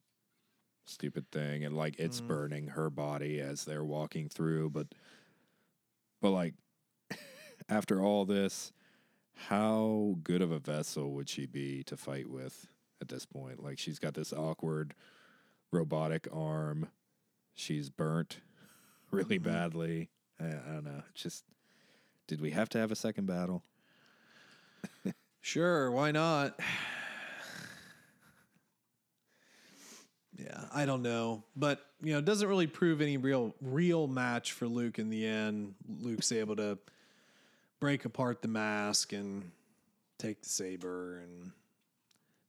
[0.85, 2.27] stupid thing and like it's Mm.
[2.27, 4.87] burning her body as they're walking through but
[6.21, 6.53] but like
[7.69, 8.71] after all this
[9.33, 12.67] how good of a vessel would she be to fight with
[13.01, 14.93] at this point like she's got this awkward
[15.73, 16.87] robotic arm
[17.53, 18.39] she's burnt
[19.11, 19.43] really Mhm.
[19.43, 20.09] badly
[20.39, 21.43] I, I don't know just
[22.27, 23.63] did we have to have a second battle
[25.41, 26.59] Sure, why not?
[30.37, 34.51] yeah, I don't know, but you know, it doesn't really prove any real real match
[34.51, 35.75] for Luke in the end.
[36.01, 36.77] Luke's able to
[37.79, 39.51] break apart the mask and
[40.17, 41.51] take the saber and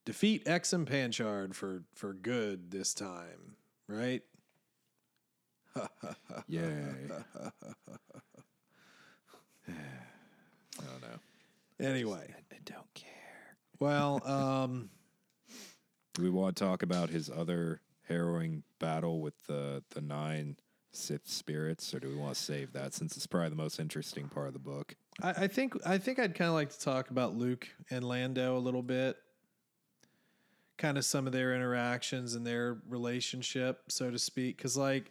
[0.05, 3.55] defeat Exim Panshard for for good this time,
[3.87, 4.23] right?
[6.49, 6.95] Yay.
[9.69, 11.19] I don't know.
[11.89, 13.57] Anyway, I don't care.
[13.81, 14.91] well, um,
[16.15, 20.57] Do we want to talk about his other harrowing battle with the the nine
[20.93, 24.29] Sith spirits, or do we want to save that since it's probably the most interesting
[24.29, 24.97] part of the book?
[25.23, 28.57] I, I think I think I'd kind of like to talk about Luke and Lando
[28.57, 29.17] a little bit.
[30.79, 34.57] Kind of some of their interactions and their relationship, so to speak.
[34.57, 35.11] Because like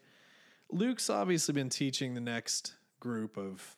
[0.71, 3.75] Luke's obviously been teaching the next group of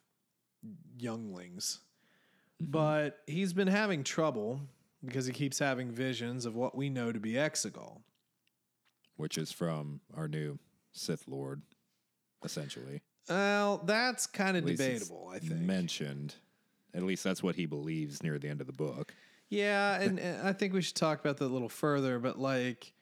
[0.97, 1.79] younglings,
[2.61, 2.71] mm-hmm.
[2.71, 4.61] but he's been having trouble
[5.05, 8.01] because he keeps having visions of what we know to be Exegol.
[9.17, 10.59] Which is from our new
[10.91, 11.61] Sith Lord,
[12.43, 13.01] essentially.
[13.27, 15.29] Well, that's kind of At least it's debatable.
[15.33, 15.61] I think.
[15.61, 16.35] mentioned.
[16.93, 19.13] At least that's what he believes near the end of the book.
[19.49, 22.93] Yeah, and, and I think we should talk about that a little further, but like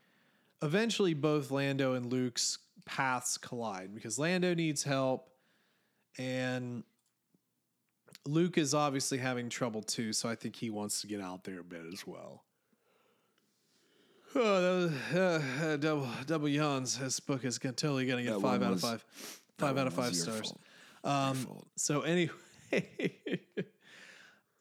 [0.61, 5.29] eventually both Lando and Luke's paths collide because Lando needs help
[6.17, 6.83] and
[8.27, 11.59] Luke is obviously having trouble too, so I think he wants to get out there
[11.59, 12.43] a bit as well.
[14.35, 16.99] Oh, that was, uh, uh, double double yawns.
[16.99, 19.05] This book is gonna, totally going to get That five out was- of five.
[19.57, 20.53] Five out of five stars.
[21.03, 22.31] Um, so anyway,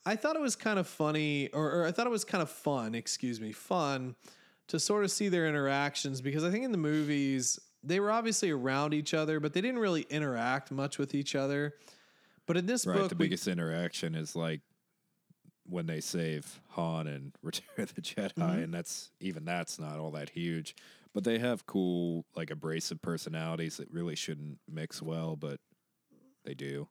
[0.06, 2.48] I thought it was kind of funny, or, or I thought it was kind of
[2.48, 2.94] fun.
[2.94, 4.14] Excuse me, fun
[4.68, 8.50] to sort of see their interactions because I think in the movies they were obviously
[8.50, 11.74] around each other, but they didn't really interact much with each other.
[12.46, 12.96] But in this Right.
[12.98, 14.60] book, the we- biggest interaction is like
[15.68, 18.62] when they save Han and Return of the Jedi, Mm-hmm.
[18.62, 20.74] and that's even that's not all that huge.
[21.12, 25.60] But they have cool, like abrasive personalities that really shouldn't mix well, but
[26.44, 26.88] they do.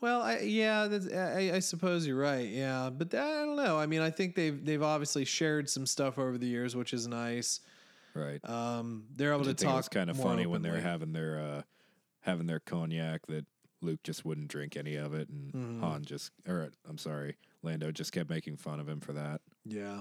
[0.00, 2.46] Well, I, yeah, that's, I, I suppose you're right.
[2.48, 3.78] Yeah, but I don't know.
[3.78, 7.08] I mean, I think they've they've obviously shared some stuff over the years, which is
[7.08, 7.60] nice.
[8.14, 8.40] Right.
[8.48, 9.72] Um, they're able to talk.
[9.72, 11.62] it was kind of funny when they're having their uh,
[12.20, 13.44] having their cognac that
[13.82, 15.80] Luke just wouldn't drink any of it, and Mm-hmm.
[15.82, 19.40] Han just, or I'm sorry, Lando just kept making fun of him for that.
[19.64, 20.00] Yeah.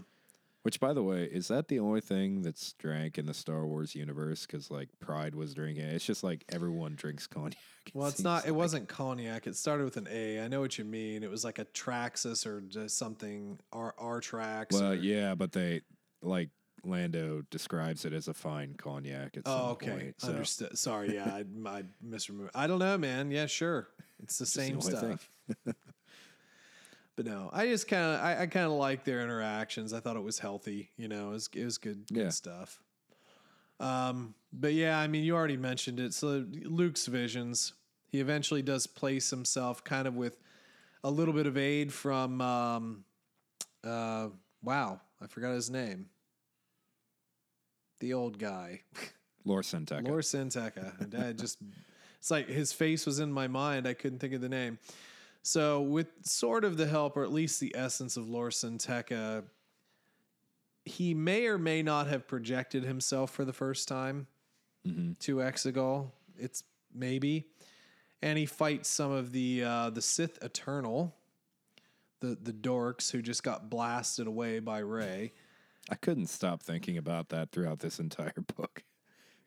[0.64, 3.94] Which, by the way, is that the only thing that's drank in the Star Wars
[3.94, 4.48] universe?
[4.48, 5.94] Because like Pryde was drinking it.
[5.94, 7.54] It's just like everyone drinks cognac.
[7.86, 8.48] it Well, it's not.
[8.48, 9.46] It wasn't cognac.
[9.46, 10.40] It started with an A.
[10.42, 11.22] I know what you mean.
[11.22, 13.60] It was like a Traxxas or just something.
[13.72, 14.74] R R Trax.
[14.74, 15.82] Well, or- yeah, but they
[16.24, 16.50] like
[16.86, 19.90] Lando describes it as a fine cognac at Oh, okay.
[19.92, 20.16] point.
[20.18, 20.78] So Understood.
[20.78, 21.14] Sorry.
[21.16, 22.50] Yeah, I, I misremoved.
[22.56, 23.32] I don't know, man.
[23.32, 23.88] Yeah, sure.
[24.22, 24.96] It's the the same thing.
[24.96, 25.30] stuff.
[27.16, 29.94] but no, I just kind of, I, I kind of like their interactions.
[29.94, 30.92] I thought it was healthy.
[30.98, 32.30] You know, it was, it was good, good Yeah.
[32.30, 32.82] stuff.
[33.80, 36.14] Um, but yeah, I mean, you already mentioned it.
[36.14, 37.74] So Luke's visions.
[38.08, 40.38] He eventually does place himself kind of with
[41.04, 42.40] a little bit of aid from.
[42.42, 43.04] Um,
[43.84, 44.30] uh,
[44.64, 46.08] wow, I forgot his name.
[48.06, 48.82] The old guy.
[49.46, 50.08] Lor San Tekka.
[50.08, 51.10] Lor San Tekka.
[51.10, 51.58] Dad just
[52.20, 53.88] it's like his face was in my mind.
[53.88, 54.78] I couldn't think of the name.
[55.42, 59.46] So with sort of the help, or at least the essence of Lor San Tekka,
[60.84, 64.28] he may or may not have projected himself for the first time
[65.22, 66.12] to Exegol.
[66.38, 67.48] It's maybe.
[68.22, 71.16] And he fights some of the uh, the Sith Eternal,
[72.20, 75.32] the the dorks who just got blasted away by Rey.
[75.90, 78.84] I couldn't stop thinking about that throughout this entire book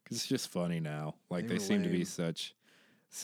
[0.04, 1.14] because it's just funny now.
[1.30, 2.54] Like They they, seem to be such.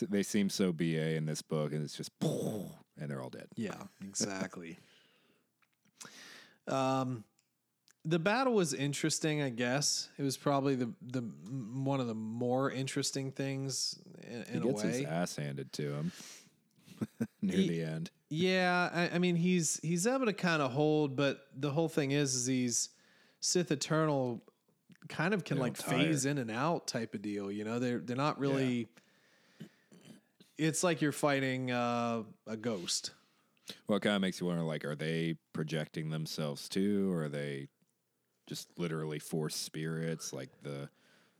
[0.01, 3.47] They seem so ba in this book, and it's just and they're all dead.
[3.55, 4.79] Yeah, exactly.
[6.67, 7.23] um,
[8.03, 9.41] the battle was interesting.
[9.41, 14.57] I guess it was probably the the one of the more interesting things in, He
[14.57, 16.11] in a gets his ass handed to him
[17.41, 18.11] near He- the end.
[18.29, 22.11] Yeah, I, I mean he's he's able to kind of hold, but the whole thing
[22.11, 22.89] is, is these
[23.45, 24.41] Sith Eternal
[25.07, 25.99] kind of can like tire.
[25.99, 27.51] phase in and out type of deal.
[27.51, 28.87] You know, they're they're not really.
[30.57, 33.11] It's like you're fighting uh, a ghost.
[33.87, 37.29] Well, it kind of makes you wonder: like, are they projecting themselves too, or are
[37.29, 37.67] they
[38.47, 40.89] just literally force spirits, like the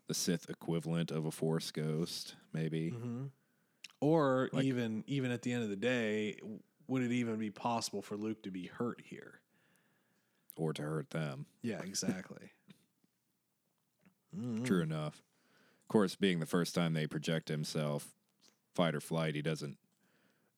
[0.08, 2.36] the Sith equivalent of a force ghost?
[2.54, 2.92] Maybe.
[2.92, 3.24] Mm-hmm.
[4.00, 6.38] Or Like- even even at the end of the day,
[6.88, 9.40] would it even be possible for Luke to be hurt here?
[10.56, 11.46] Or to hurt them.
[11.62, 12.52] Yeah, exactly.
[14.38, 14.66] Mm.
[14.66, 15.24] True enough.
[15.84, 18.16] Of course, being the first time they project himself,
[18.74, 19.78] fight or flight, he doesn't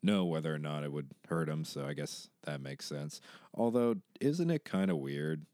[0.01, 1.65] know whether or not it would hurt him.
[1.65, 3.19] So I guess that makes sense.
[3.53, 5.45] Although, isn't it kind of weird?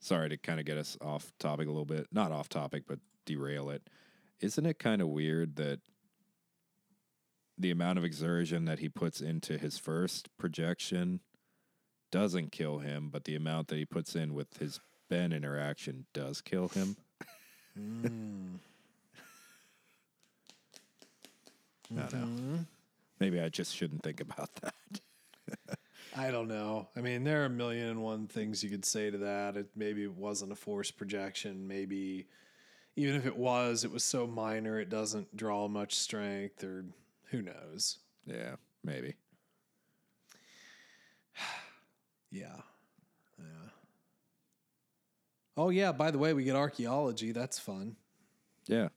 [0.00, 2.08] Sorry to kind of get us off topic a little bit.
[2.10, 3.88] Not off topic, but derail it.
[4.40, 5.80] Isn't it kind of weird that
[7.56, 11.20] the amount of exertion that he puts into his first projection
[12.12, 16.40] doesn't kill him, but the amount that he puts in with his Ben interaction does
[16.40, 16.96] kill him?
[17.78, 18.58] Mm.
[21.90, 22.26] I don't know.
[22.26, 22.56] Mm-hmm.
[23.18, 24.74] Maybe I just shouldn't think about that.
[26.16, 26.88] I don't know.
[26.96, 29.56] I mean, there are a million and one things you could say to that.
[29.56, 31.66] It maybe it wasn't a force projection.
[31.66, 32.26] Maybe
[32.96, 36.84] even if it was, it was so minor it doesn't draw much strength, or
[37.30, 37.98] who knows.
[38.26, 39.14] Yeah, maybe.
[42.32, 42.56] Yeah.
[43.38, 43.68] Yeah.
[45.56, 47.32] Oh yeah, by the way, we get archaeology.
[47.32, 47.96] That's fun.
[48.66, 48.88] Yeah.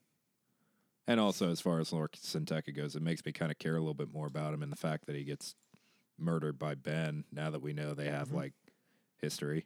[1.07, 3.75] And also, as far as Lord San Tekka goes, it makes me kind of care
[3.75, 5.55] a little bit more about him and the fact that he gets
[6.17, 8.37] murdered by Ben now that we know they have mm-hmm.
[8.37, 8.53] like
[9.21, 9.65] history.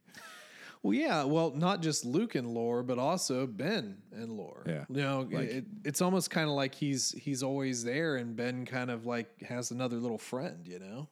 [0.81, 1.23] Well, yeah.
[1.23, 4.63] Well, not just Luke and Lor, but also Ben and Lor.
[4.65, 4.85] Yeah.
[4.89, 8.65] You know, Like- it, it's almost kind of like he's he's always there, and Ben
[8.65, 10.67] kind of like has another little friend.
[10.67, 11.09] You know.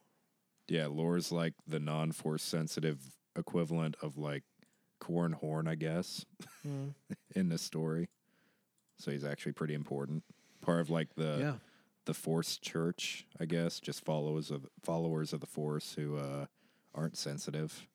[0.68, 2.98] Yeah, Lor's like the non force sensitive
[3.36, 4.44] equivalent of like
[5.00, 6.24] Corn Horn, I guess,
[7.34, 8.08] in this story.
[8.98, 10.24] So he's actually pretty important.
[10.60, 11.52] Part of like the yeah.
[12.04, 16.46] the Force Church, I guess, just followers of followers of the Force who uh,
[16.94, 17.86] aren't sensitive.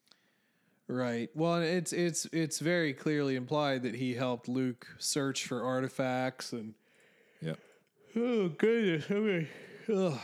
[0.87, 1.29] Right.
[1.33, 6.73] Well, it's it's it's very clearly implied that he helped Luke search for artifacts and
[7.41, 7.59] Yep.
[8.15, 9.47] oh goodness, I mean,
[9.93, 10.19] ugh,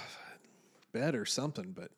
[0.94, 1.74] bed or something.
[1.76, 1.92] But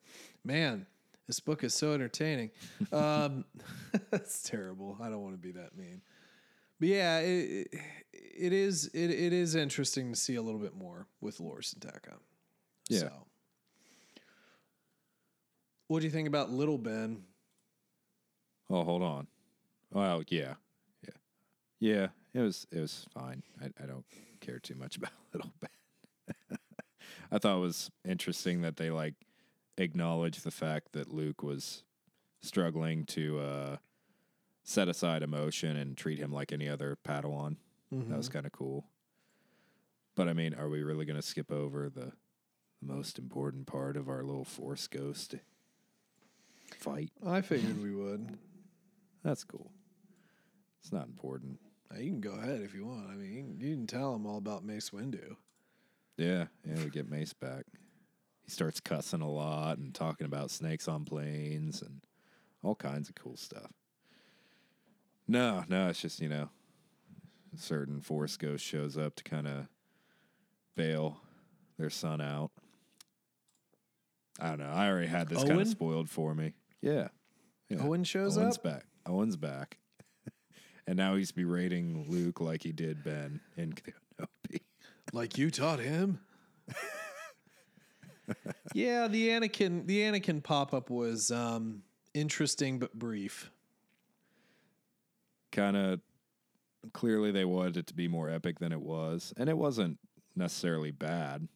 [0.44, 0.86] man,
[1.26, 2.50] This book is so entertaining.
[2.92, 3.44] Um,
[4.10, 4.98] that's terrible.
[5.00, 6.02] I don't want to be that mean.
[6.80, 7.68] But yeah, it,
[8.12, 11.80] it, is it, it is interesting to see a little bit more with Lor San
[11.80, 12.14] Tekka.
[12.88, 12.98] Yeah.
[12.98, 13.12] So.
[15.86, 17.22] What do you think about Little Ben?
[18.70, 19.26] Oh, hold on.
[19.92, 20.54] Well, yeah,
[21.06, 21.14] yeah,
[21.78, 22.06] yeah.
[22.32, 23.42] It was it was fine.
[23.60, 24.06] I, I don't
[24.40, 26.58] care too much about Little Ben.
[27.30, 29.14] I thought it was interesting that they like
[29.76, 31.84] acknowledged the fact that Luke was
[32.40, 33.76] struggling to uh,
[34.64, 37.56] set aside emotion and treat him like any other Padawan.
[38.08, 38.86] That was kind of cool.
[40.14, 42.12] But I mean, are we really going to skip over the,
[42.80, 45.34] the most important part of our little Force Ghost
[46.78, 47.10] fight?
[47.26, 48.38] I figured we would.
[49.22, 49.70] That's cool.
[50.82, 51.60] It's not important.
[51.98, 53.10] You can go ahead if you want.
[53.10, 55.36] I mean, you can, you can tell them all about Mace Windu.
[56.16, 57.64] Yeah, yeah, we get Mace back.
[58.52, 62.02] Starts cussing a lot and talking about snakes on planes and
[62.62, 63.72] all kinds of cool stuff.
[65.26, 66.50] No, no, it's just, you know,
[67.54, 69.68] a certain Force Ghost shows up to kind of
[70.76, 71.22] bail
[71.78, 72.50] their son out.
[74.38, 74.70] I don't know.
[74.70, 75.62] I already had this kind Owen?
[75.62, 76.52] of spoiled for me.
[76.82, 77.08] Yeah.
[77.70, 77.78] yeah.
[77.80, 78.44] Owen shows up.
[78.44, 78.64] Owen's up.
[78.64, 78.84] back.
[79.06, 79.78] Owen's back.
[80.86, 84.60] and now he's berating Luke like he did Ben in Kenobi.
[85.14, 86.20] Like you taught him.
[88.74, 91.82] yeah, the Anakin the Anakin pop up was um,
[92.14, 93.50] interesting but brief.
[95.50, 96.00] kind of
[96.92, 99.98] clearly they wanted it to be more epic than it was and it wasn't
[100.34, 101.46] necessarily bad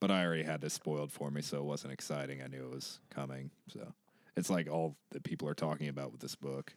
[0.00, 2.70] but i already had this spoiled for me so it wasn't exciting i knew it
[2.74, 3.92] was coming so
[4.36, 6.74] it's like all that people are talking about with this book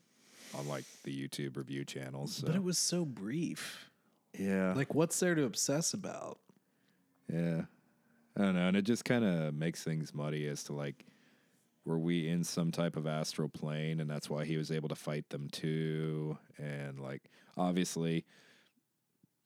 [0.55, 2.45] on like the youtube review channels so.
[2.47, 3.89] But it was so brief.
[4.37, 6.37] yeah Like, what's there to obsess about?
[7.31, 7.61] yeah
[8.39, 11.05] i don't know and it just kind of makes things muddy as to like
[11.89, 14.95] were we in some type of astral plane and that's why he was able to
[14.95, 16.37] fight them too?
[16.59, 17.23] And like
[17.57, 18.25] obviously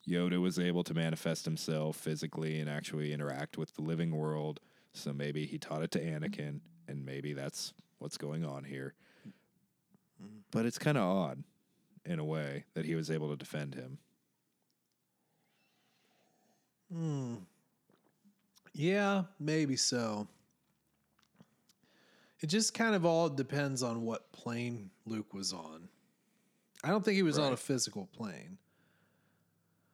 [0.06, 4.60] yoda was able to manifest himself physically and actually interact with the living world
[4.92, 8.94] so maybe he taught it to anakin and maybe that's what's going on here.
[10.52, 11.44] But it's kind of odd
[12.06, 13.98] in a way that he was able to defend him
[16.94, 17.36] hmm.
[18.74, 20.28] Yeah, maybe so.
[22.42, 25.88] It just kind of all depends on what plane Luke was on.
[26.84, 28.58] I don't think he was on a physical plane.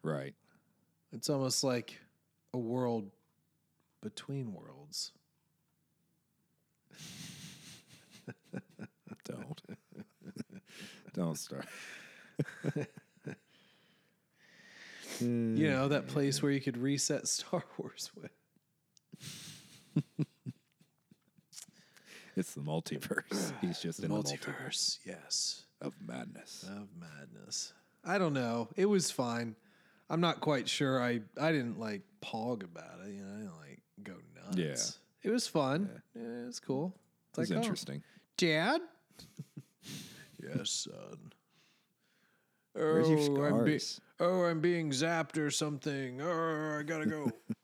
[0.02, 0.34] right
[1.12, 2.00] It's almost like
[2.54, 3.12] a world
[4.02, 5.12] between worlds.
[9.26, 9.62] Don't.
[11.14, 11.68] Don't start.
[15.22, 18.32] You know, that place where you could reset Star Wars with.
[22.36, 23.52] It's the multiverse.
[23.60, 25.64] He's just in the multiverse Multiverse, yes.
[25.82, 26.64] of madness.
[26.64, 27.74] Of madness.
[28.06, 28.70] I don't know.
[28.78, 29.56] It was fine.
[30.10, 31.02] I'm not quite sure.
[31.04, 33.12] I, I didn't like pog about it.
[33.12, 34.58] You know, I didn't like go nuts.
[35.24, 35.30] Yeah.
[35.30, 35.90] It was fun.
[36.16, 36.22] Yeah.
[36.22, 36.94] it was cool.
[37.32, 38.04] It's It's like, oh, interesting.
[38.38, 38.82] Dad?
[40.42, 41.34] yes, son.
[42.78, 43.82] Oh, I'm be-
[44.22, 46.22] oh, I'm being zapped or something.
[46.22, 47.32] Oh, I gotta go.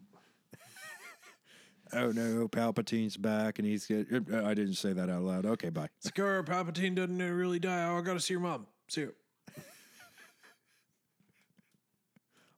[1.96, 4.08] Oh no, oh, Palpatine's back, and he's get.
[4.12, 5.46] Uh, I didn't say that out loud.
[5.46, 5.88] Okay, bye.
[6.00, 7.86] Scar oh, Palpatine doesn't uh, really die.
[7.88, 8.68] Oh, I gotta see your mom.
[8.89, 9.14] See you.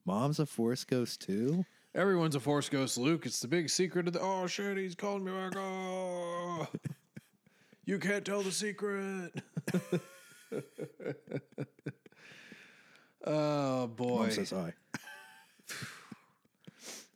[0.05, 1.65] Mom's a Force ghost too.
[1.93, 3.27] Everyone's a Force ghost, Luke.
[3.27, 4.21] It's the big secret of the.
[4.21, 5.53] Oh shit, he's calling me back.
[5.55, 6.67] Oh,
[7.85, 9.33] you can't tell the secret.
[13.23, 14.73] oh boy, Mom says hi.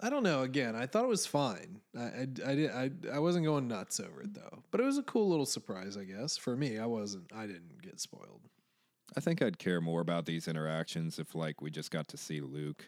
[0.01, 0.41] I don't know.
[0.41, 1.79] Again, I thought it was fine.
[1.95, 2.71] I, I, I did.
[2.71, 4.63] I, I wasn't going nuts over it though.
[4.71, 6.37] But it was a cool little surprise, I guess.
[6.37, 7.31] For me, I wasn't.
[7.35, 8.41] I didn't get spoiled.
[9.15, 12.39] I think I'd care more about these interactions if, like, we just got to see
[12.39, 12.85] Luke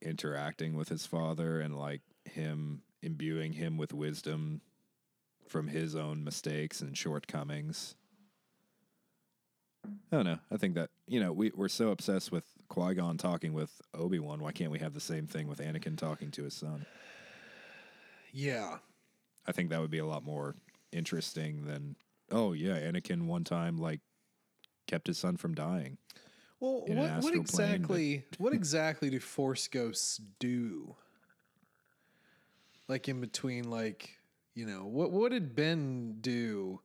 [0.00, 4.60] interacting with his father and like him imbuing him with wisdom
[5.48, 7.94] from his own mistakes and shortcomings.
[9.84, 10.38] I don't know.
[10.50, 12.44] I think that you know we we're so obsessed with
[12.74, 14.40] Qui Gon talking with Obi Wan.
[14.40, 16.86] Why can't we have the same thing with Anakin talking to his son?
[18.32, 18.78] Yeah.
[19.46, 20.56] I think that would be a lot more
[20.90, 21.94] interesting than
[22.32, 24.00] oh yeah, Anakin one time like
[24.88, 25.98] kept his son from dying.
[26.58, 28.24] Well, what, what astral plane, exactly?
[28.38, 30.96] what exactly do Force ghosts do?
[32.88, 34.18] Like in between, like
[34.54, 36.80] you know, what what did Ben do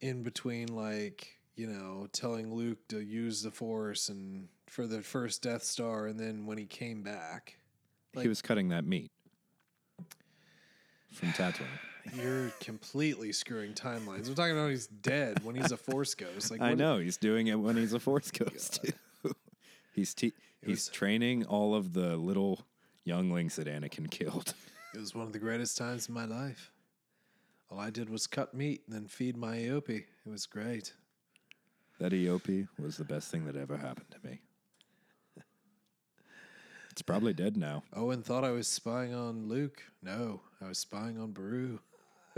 [0.00, 5.42] in between, like you know, telling Luke to use the Force and for the first
[5.42, 7.58] Death Star, and then when he came back,
[8.20, 9.10] he was cutting that meat
[11.12, 11.66] from Tatooine.
[12.14, 14.28] You're completely screwing timelines.
[14.28, 16.50] We're talking about he's dead when he's a Force ghost.
[16.50, 18.84] Like I know he's doing it when he's a Force ghost
[19.94, 22.66] he's te- he's was- training all of the little
[23.04, 24.54] younglings that Anakin killed.
[24.94, 26.70] It was one of the greatest times of my life.
[27.70, 30.04] All I did was cut meat and then feed my eopie.
[30.24, 30.92] It was great.
[31.98, 34.40] That eopie was the best thing that ever happened to me.
[36.94, 37.82] It's probably dead now.
[37.92, 39.82] Owen thought I was spying on Luke.
[40.00, 41.80] No, I was spying on Beru.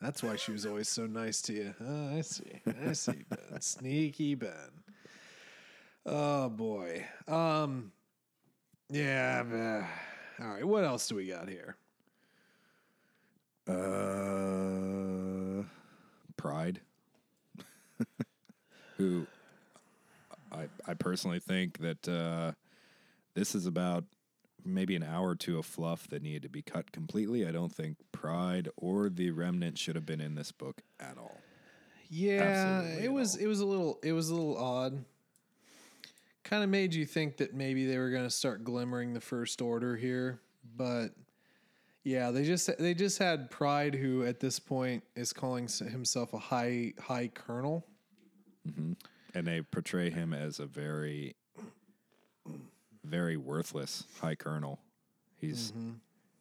[0.00, 1.74] That's why she was always so nice to you.
[1.80, 2.60] Oh, I see.
[2.84, 3.60] I see, Ben.
[3.60, 4.82] Sneaky Ben.
[6.04, 7.06] Oh boy.
[7.28, 7.92] Um
[8.88, 10.66] yeah, uh, all right.
[10.66, 11.76] What else do we got here?
[13.68, 15.62] Uh,
[16.36, 16.80] Pryde,
[18.96, 19.28] who
[20.60, 22.52] I I personally think that uh,
[23.34, 24.04] this is about
[24.64, 27.46] maybe an hour or two of fluff that needed to be cut completely.
[27.46, 31.40] I don't think Pryde or the Remnant should have been in this book at all.
[32.08, 33.42] Yeah, Absolutely it was all.
[33.42, 35.04] it was a little it was a little odd.
[36.42, 39.62] Kind of made you think that maybe they were going to start glimmering the first
[39.62, 40.40] order here,
[40.76, 41.10] but
[42.02, 46.38] yeah, they just they just had Pryde who at this point is calling himself a
[46.38, 47.86] high high colonel.
[49.34, 51.36] And they portray him as a very
[53.04, 54.78] very worthless high colonel.
[55.36, 55.92] He's mm-hmm.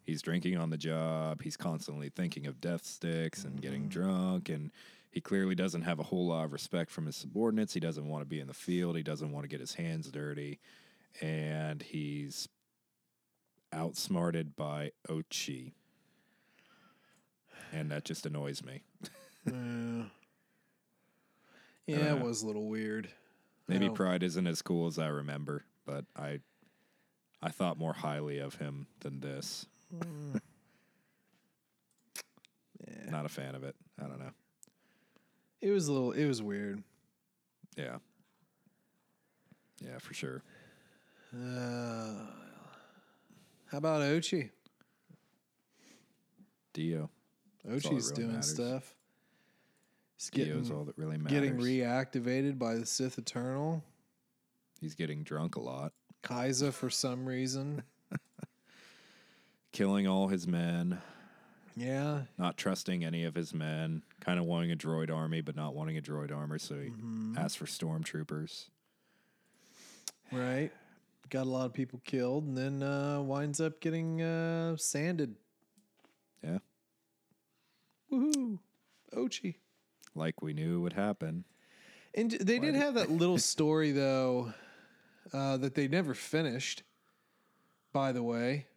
[0.03, 1.41] he's drinking on the job.
[1.41, 4.01] He's constantly thinking of death sticks and getting mm-hmm.
[4.01, 4.71] drunk and
[5.11, 7.73] he clearly doesn't have a whole lot of respect from his subordinates.
[7.73, 8.95] He doesn't want to be in the field.
[8.95, 10.59] He doesn't want to get his hands dirty.
[11.19, 12.47] And he's
[13.73, 15.73] outsmarted by ochi.
[17.73, 18.83] And that just annoys me.
[19.45, 20.03] Yeah,
[21.89, 23.09] yeah, it was a little weird.
[23.67, 23.93] Maybe Oh.
[23.93, 26.39] Pryde isn't as cool as I remember, but I
[27.41, 29.65] I thought more highly of him than this.
[32.87, 33.11] Yeah.
[33.11, 33.75] Not a fan of it.
[34.01, 34.31] I don't know.
[35.61, 36.83] It was a little it was weird.
[37.77, 37.97] Yeah.
[39.81, 40.41] Yeah, for sure.
[41.33, 42.25] Uh,
[43.67, 44.49] how about Ochi?
[46.73, 47.01] Dio.
[47.03, 48.49] all that Ochi's really doing matters.
[48.53, 48.95] stuff.
[50.19, 50.29] Dio's
[50.67, 51.31] getting all that really matters.
[51.39, 53.83] getting reactivated by the Sith Eternal.
[54.81, 55.93] He's getting drunk a lot,
[56.23, 57.83] Kaiser for some reason.
[59.71, 60.99] killing all his men,
[61.75, 62.23] Yeah.
[62.37, 65.97] not trusting any of his men, kind of wanting a droid army but not wanting
[65.97, 67.37] a droid armor, so he Mm-hmm.
[67.37, 68.65] asked for stormtroopers.
[70.31, 70.71] Right.
[71.29, 75.35] Got a lot of people killed and then uh, winds up getting uh, sanded.
[76.43, 76.57] Yeah.
[78.11, 78.59] Woohoo.
[79.13, 79.55] Ochi.
[80.19, 81.45] Like we knew would happen.
[82.13, 84.53] And they did have that little story though
[85.33, 86.83] uh, that they never finished.
[87.91, 88.67] By the way,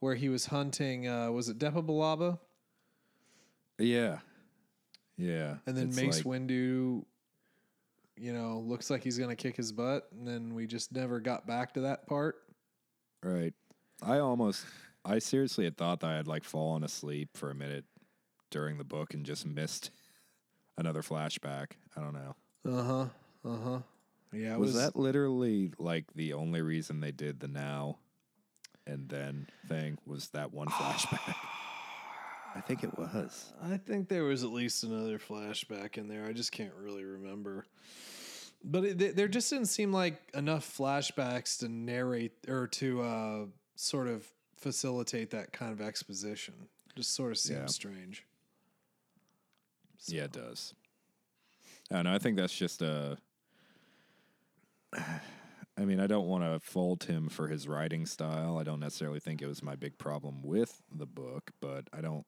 [0.00, 2.40] where he was hunting, uh, was it Depa Billaba?
[3.78, 4.18] Yeah.
[5.16, 5.56] Yeah.
[5.66, 7.04] And then Mace like- Windu,
[8.16, 11.46] you know, looks like he's gonna kick his butt, and then we just never got
[11.46, 12.42] back to that part.
[13.22, 13.54] Right.
[14.02, 14.66] I almost,
[15.04, 17.84] I seriously had thought that I had like fallen asleep for a minute
[18.50, 19.90] during the book and just missed
[20.76, 21.72] another flashback.
[21.96, 22.34] I don't know.
[22.66, 23.06] Uh huh.
[23.44, 23.78] Uh huh.
[24.32, 24.54] Yeah.
[24.54, 27.98] It was, that literally like the only reason they did the now
[28.86, 29.98] and then thing?
[30.06, 31.34] Was that one flashback?
[32.56, 33.52] I think it was.
[33.62, 36.24] I think there was at least another flashback in there.
[36.26, 37.66] I just can't really remember.
[38.62, 43.44] But it, there just didn't seem like enough flashbacks to narrate or to uh,
[43.76, 44.26] sort of
[44.56, 46.54] facilitate that kind of exposition.
[46.96, 47.66] Just sort of seems Yeah.
[47.66, 48.24] strange.
[50.06, 50.74] Yeah, it does.
[51.90, 52.14] I don't know.
[52.14, 53.18] I think that's just a.
[55.76, 58.58] I mean, I don't want to fault him for his writing style.
[58.58, 62.24] I don't necessarily think it was my big problem with the book, but I don't.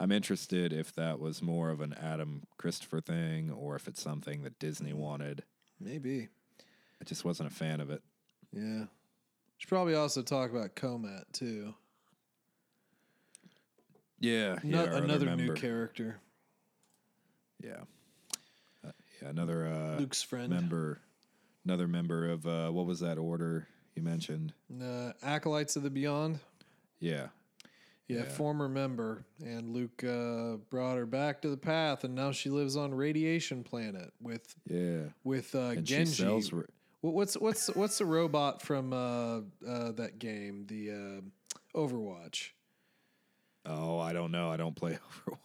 [0.00, 4.42] I'm interested if that was more of an Adam Christopher thing or if it's something
[4.42, 5.42] that Disney wanted.
[5.80, 6.28] Maybe.
[7.00, 8.02] I just wasn't a fan of it.
[8.52, 8.84] Yeah.
[9.56, 11.74] Should probably also talk about Comat too.
[14.20, 14.96] Yeah, No- yeah.
[14.96, 16.20] another new character.
[17.62, 17.82] Yeah,
[18.86, 18.90] uh,
[19.22, 19.28] yeah.
[19.28, 20.48] Another uh, Luke's friend.
[20.50, 21.00] member,
[21.64, 24.52] another member of uh, what was that order you mentioned?
[24.80, 26.38] Uh, Acolytes of the Beyond.
[27.00, 27.28] Yeah,
[28.06, 28.28] Yeah, Yeah.
[28.28, 32.76] former member, and Luke uh, brought her back to the path, and now she lives
[32.76, 35.02] on Radiation Planet with yeah.
[35.24, 36.24] with uh, Genji.
[36.52, 36.64] Re-
[37.00, 42.50] what's what's what's the robot from uh, uh, that game, the uh, Overwatch?
[43.66, 44.48] oh, I don't know.
[44.50, 45.38] I don't play Overwatch.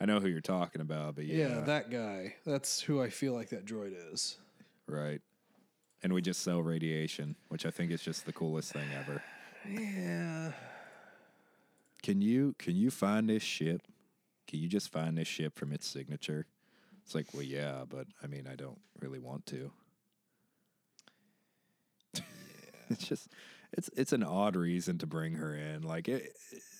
[0.00, 1.60] I know who you're talking about, but yeah, Yeah.
[1.62, 2.36] that guy.
[2.46, 4.38] That's who I feel like that droid is.
[4.86, 5.20] right.
[6.00, 9.20] And we just sell radiation, which I think is just the coolest thing ever.
[9.68, 10.52] Yeah.
[12.04, 13.82] Can you can you find this ship?
[14.46, 16.46] Can you just find this ship from its signature?
[17.04, 19.72] It's like, well, yeah, but I mean, I don't really want to.
[22.88, 23.28] it's just
[23.72, 25.82] it's it's an odd reason to bring her in.
[25.82, 26.32] Like it,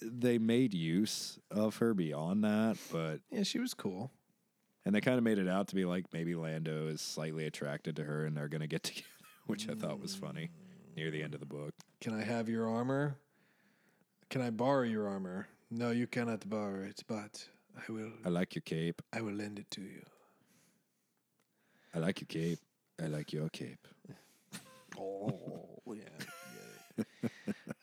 [0.02, 4.10] they made use of her beyond that, but Yeah, she was cool.
[4.84, 7.96] and they kind of made it out to be like maybe Lando is slightly attracted
[7.96, 9.06] to her and they're gonna get together,
[9.46, 10.50] which I thought was funny
[10.96, 11.74] near the end of the book.
[12.00, 13.16] Can I have your armor?
[14.30, 15.48] Can I borrow your armor?
[15.70, 17.46] No, you cannot borrow it, but
[17.76, 19.02] I will I like your cape.
[19.12, 20.02] I will lend it to you.
[21.94, 22.58] I like your cape.
[23.02, 23.86] I like your cape.
[25.00, 26.02] Oh, yeah.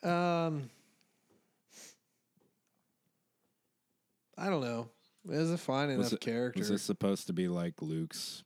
[0.02, 0.68] Um,
[4.38, 4.88] I don't know.
[5.28, 6.60] It was a fine enough Was, it, character.
[6.60, 8.44] was this supposed to be like Luke's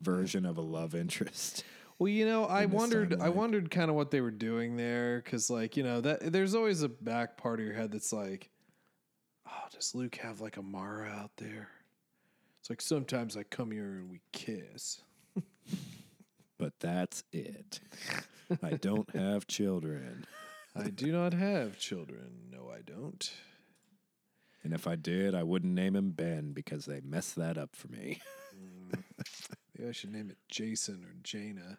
[0.00, 1.64] version of a love interest?
[1.98, 3.20] well, you know, I wondered.
[3.20, 6.54] I wondered kind of what they were doing there, because, like, you know, that there's
[6.54, 8.48] always a back part of your head that's like,
[9.46, 11.68] oh, does Luke have like a Mara out there?
[12.60, 15.02] It's like sometimes I come here and we kiss.
[16.60, 17.80] But that's it.
[18.62, 20.26] I don't have children.
[20.76, 22.50] I do not have children.
[22.52, 23.32] No, I don't.
[24.62, 27.88] And if I did, I wouldn't name him Ben because they messed that up for
[27.88, 28.20] me.
[29.76, 31.78] Maybe I should name it Jacen or Jaina.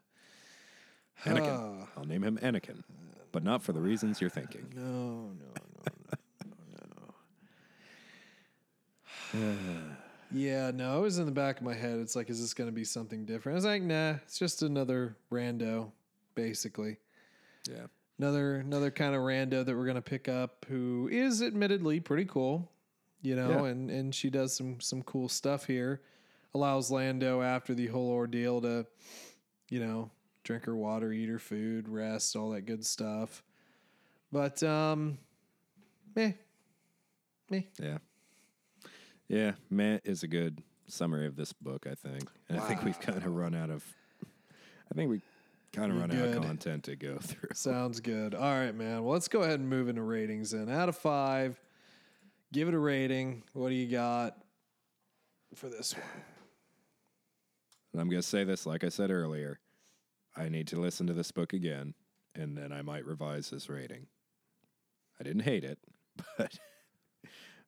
[1.23, 1.83] Anakin.
[1.83, 2.81] Ah, I'll name him Anakin,
[3.31, 4.73] but not for the reasons you're thinking.
[4.75, 5.83] no, no, no,
[9.33, 9.81] no, no.
[10.33, 11.99] yeah, no, it was in the back of my head.
[11.99, 13.55] It's like, is this going to be something different?
[13.55, 15.91] I was like, nah, it's just another rando,
[16.35, 16.97] basically.
[17.69, 17.87] Yeah.
[18.19, 22.69] Another another kind of rando that we're gonna pick up who is admittedly pretty cool,
[23.23, 23.71] you know, Yeah.
[23.71, 26.01] and and she does some some cool stuff here.
[26.53, 28.85] Allows Lando after the whole ordeal to,
[29.69, 30.11] you know,
[30.43, 33.41] drink her water, eat her food, rest, all that good stuff.
[34.31, 35.17] But um,
[36.15, 36.33] meh,
[37.49, 37.61] meh.
[37.79, 37.97] Yeah.
[39.31, 39.53] Yeah.
[39.69, 42.29] Matt is a good summary of this book, I think.
[42.49, 43.81] And I think we've kind of run out of,
[44.91, 45.21] I think we
[45.71, 47.49] kind of run out of content to go through.
[47.53, 48.35] Sounds good.
[48.35, 49.03] All right, man.
[49.03, 50.51] Well, let's go ahead and move into ratings.
[50.51, 51.57] Then, out of five,
[52.51, 53.43] give it a rating.
[53.53, 54.35] What do you got
[55.55, 56.03] for this one?
[57.93, 59.59] And I'm going to say this, like I said earlier,
[60.35, 61.93] I need to listen to this book again,
[62.35, 64.07] and then I might revise this rating.
[65.19, 65.79] I didn't hate it,
[66.37, 66.59] but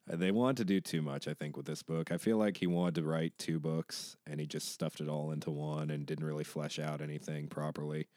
[0.07, 2.11] they wanted to do too much, I think, with this book.
[2.11, 5.31] I feel like he wanted to write two books, and he just stuffed it all
[5.31, 8.07] into one and didn't really flesh out anything properly.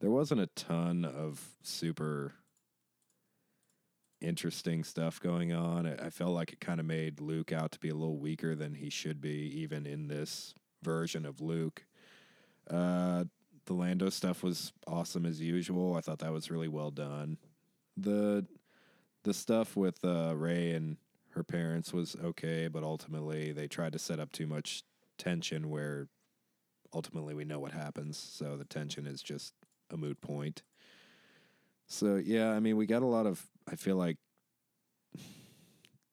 [0.00, 2.34] There wasn't a ton of super
[4.20, 5.86] interesting stuff going on.
[5.86, 8.54] I I felt like it kind of made Luke out to be a little weaker
[8.54, 11.84] than he should be, even in this version of Luke.
[12.68, 13.24] Uh,
[13.66, 15.94] the Lando stuff was awesome as usual.
[15.96, 17.38] I thought that was really well done.
[17.96, 18.46] The
[19.24, 20.96] the stuff with uh, Rey and
[21.34, 24.82] her parents was okay, but ultimately they tried to set up too much
[25.18, 26.08] tension where
[26.94, 28.18] ultimately we know what happens.
[28.18, 29.54] So the tension is just
[29.90, 30.62] a moot point.
[31.86, 34.18] So yeah, I mean, we got a lot of I feel like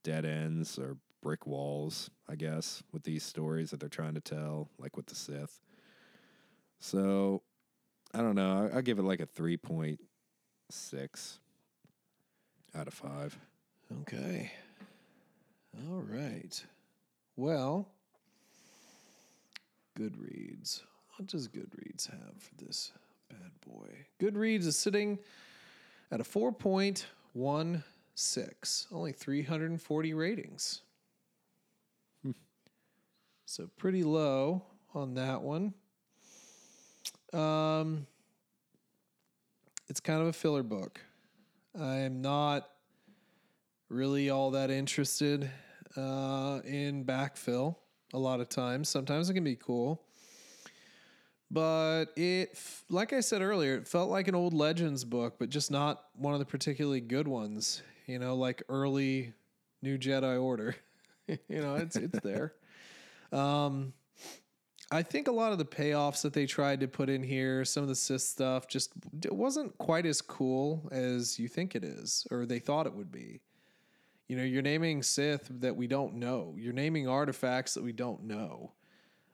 [0.03, 4.69] dead ends or brick walls, I guess, with these stories that they're trying to tell,
[4.77, 5.59] like with the Sith.
[6.79, 7.41] So
[8.13, 8.69] I don't know.
[8.73, 9.99] I, give it like a three point
[10.69, 11.39] six
[12.75, 13.37] out of five.
[14.01, 14.51] Okay.
[15.77, 16.65] All right.
[17.35, 17.87] Well,
[19.97, 20.81] Goodreads.
[21.17, 22.91] What does Goodreads have for this
[23.29, 24.05] bad boy?
[24.19, 25.19] Goodreads is sitting
[26.11, 30.81] at a 4.16, only 340 ratings.
[33.49, 34.61] So pretty low
[34.93, 35.73] on that one.
[37.33, 38.05] Um,
[39.87, 41.01] it's kind of a filler book.
[41.75, 42.69] I am not
[43.89, 45.49] really all that interested
[45.97, 47.75] uh, in backfill
[48.13, 48.89] a lot of times.
[48.89, 50.01] Sometimes it can be cool.
[51.51, 52.59] But it,
[52.89, 56.33] like I said earlier, it felt like an old Legends book, but just not one
[56.33, 57.81] of the particularly good ones.
[58.05, 59.33] You know, like early
[59.81, 60.75] New Jedi Order.
[61.27, 62.53] you know, it's it's there.
[63.31, 63.93] Um,
[64.91, 67.83] I think a lot of the payoffs that they tried to put in here, some
[67.83, 68.91] of the Sith stuff, just
[69.23, 73.11] it wasn't quite as cool as you think it is, or they thought it would
[73.11, 73.39] be.
[74.29, 76.53] You know, you're naming Sith that we don't know.
[76.55, 78.71] You're naming artifacts that we don't know.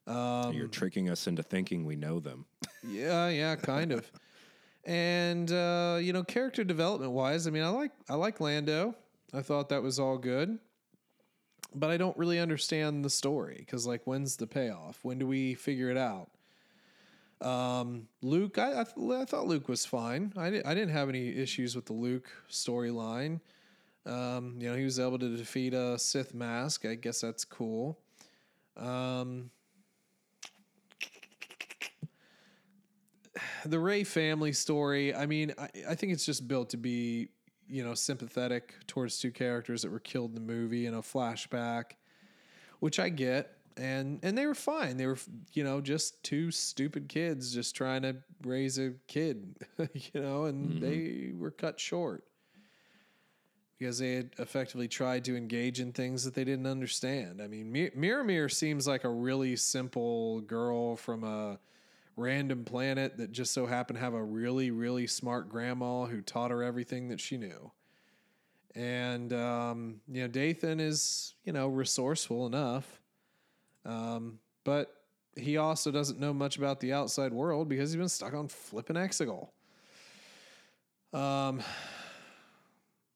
[0.08, 2.46] Um, You're tricking us into thinking we know them.
[2.88, 4.10] yeah, yeah, kind of.
[4.86, 8.96] And uh, you know, character development wise, I mean, I like I like Lando.
[9.34, 10.60] I thought that was all good,
[11.74, 15.00] but I don't really understand the story because, like, when's the payoff?
[15.02, 16.30] When do we figure it out?
[17.42, 20.32] Um, Luke, I, I, th- I thought Luke was fine.
[20.38, 23.42] I, di- I didn't have any issues with the Luke storyline.
[24.06, 26.86] Um, you know, he was able to defeat a Sith mask.
[26.86, 28.00] I guess that's cool.
[28.78, 29.50] Um,
[33.66, 37.30] the Rey family story, I mean, I, I think it's just built to be,
[37.68, 41.94] you know, sympathetic towards two characters that were killed in the movie in a flashback,
[42.80, 43.52] which I get.
[43.78, 44.96] And and they were fine.
[44.96, 45.18] They were,
[45.52, 48.16] you know, just two stupid kids just trying to
[48.46, 49.58] raise a kid,
[49.94, 52.24] you know, and they were cut short
[53.78, 57.42] because they had effectively tried to engage in things that they didn't understand.
[57.42, 61.60] I mean, Miramir seems like a really simple girl from a
[62.16, 66.52] random planet that just so happened to have a really, really smart grandma who taught
[66.52, 67.72] her everything that she knew.
[68.74, 73.02] And, um, you know, Dathan is, you know, resourceful enough.
[73.86, 74.94] Um, but
[75.36, 78.96] he also doesn't know much about the outside world because he's been stuck on flipping
[78.96, 79.50] Exegol.
[81.14, 81.62] Um,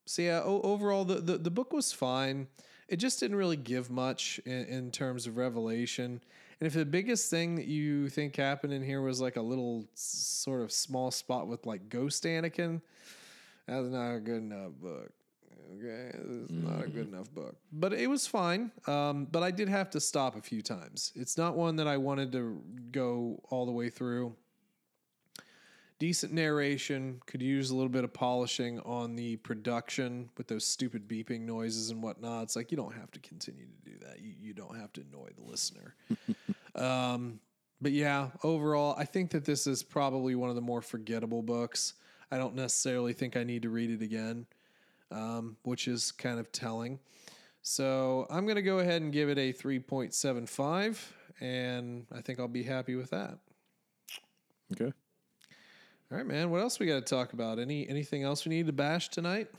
[0.09, 2.47] so yeah, o- overall the, the the book was fine.
[2.87, 6.19] It just didn't really give much in, in terms of revelation.
[6.59, 9.85] And if the biggest thing that you think happened in here was like a little
[9.93, 12.81] sort of small spot with like Ghost Anakin,
[13.67, 15.11] that's not a good enough book.
[15.77, 18.71] Okay, it's not a good enough book, but it was fine.
[18.87, 21.11] Um, but I did have to stop a few times.
[21.15, 22.59] It's not one that I wanted to
[22.91, 24.35] go all the way through
[25.99, 31.07] decent narration could use a little bit of polishing on the production with those stupid
[31.07, 32.43] beeping noises and whatnot.
[32.43, 34.21] It's like you don't have to continue to do that.
[34.21, 35.95] You, you don't have to annoy the listener.
[36.75, 37.39] Um,
[37.81, 41.95] but yeah overall i think that this is probably one of the more forgettable books.
[42.31, 44.45] I don't necessarily think i need to read it again
[45.11, 46.99] um, which is kind of telling.
[47.61, 50.99] So i'm going to go ahead and give it a 3.75
[51.41, 53.39] and i think i'll be happy with that.
[54.71, 54.93] Okay.
[56.11, 56.49] All right, man.
[56.49, 57.59] What else we got to talk about?
[57.59, 59.47] Any anything else we need to bash tonight?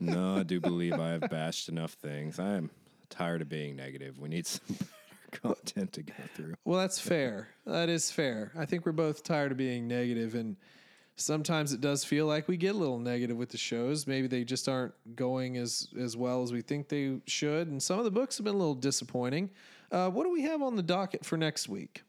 [0.00, 2.38] No, I do believe I have bashed enough things.
[2.38, 2.70] I am
[3.10, 4.18] tired of being negative.
[4.18, 4.76] We need some
[5.30, 6.54] content to go through.
[6.64, 7.48] Well, that's fair.
[7.66, 8.52] That is fair.
[8.56, 10.56] I think we're both tired of being negative, and
[11.16, 14.06] sometimes it does feel like we get a little negative with the shows.
[14.06, 17.98] Maybe they just aren't going as as well as we think they should, and some
[17.98, 19.50] of the books have been a little disappointing.
[19.90, 22.02] Uh, what do we have on the docket for next week?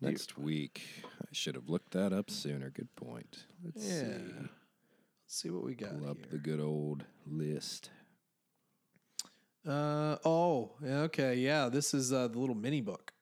[0.00, 0.82] Next week,
[1.20, 2.70] I should have looked that up sooner.
[2.70, 3.46] Good point.
[3.64, 4.00] Let's Yeah.
[4.02, 4.08] see.
[4.38, 4.48] Let's
[5.26, 6.26] see what we got Pull up here.
[6.30, 7.90] the good old list.
[9.66, 11.68] Uh oh, okay, yeah.
[11.68, 13.12] This is uh, the little mini book,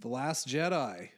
[0.00, 1.10] The Last Jedi,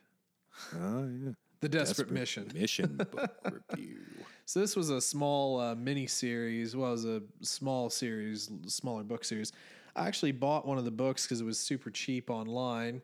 [0.74, 1.30] Oh yeah.
[1.60, 2.50] The Desperate, Mission.
[2.52, 3.30] Mission book
[3.70, 4.00] review.
[4.44, 6.76] So this was a small uh, mini series.
[6.76, 9.52] Well, it was a small series, smaller book series.
[9.96, 13.00] I actually bought one of the books because it was super cheap online.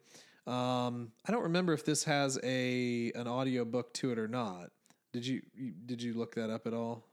[0.51, 4.71] Um, I don't remember if this has a an audio book to it or not.
[5.13, 7.05] Did you, you did you look that up at all?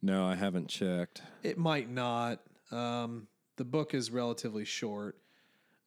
[0.00, 1.22] No, I haven't checked.
[1.42, 2.40] It might not.
[2.70, 5.18] Um, the book is relatively short.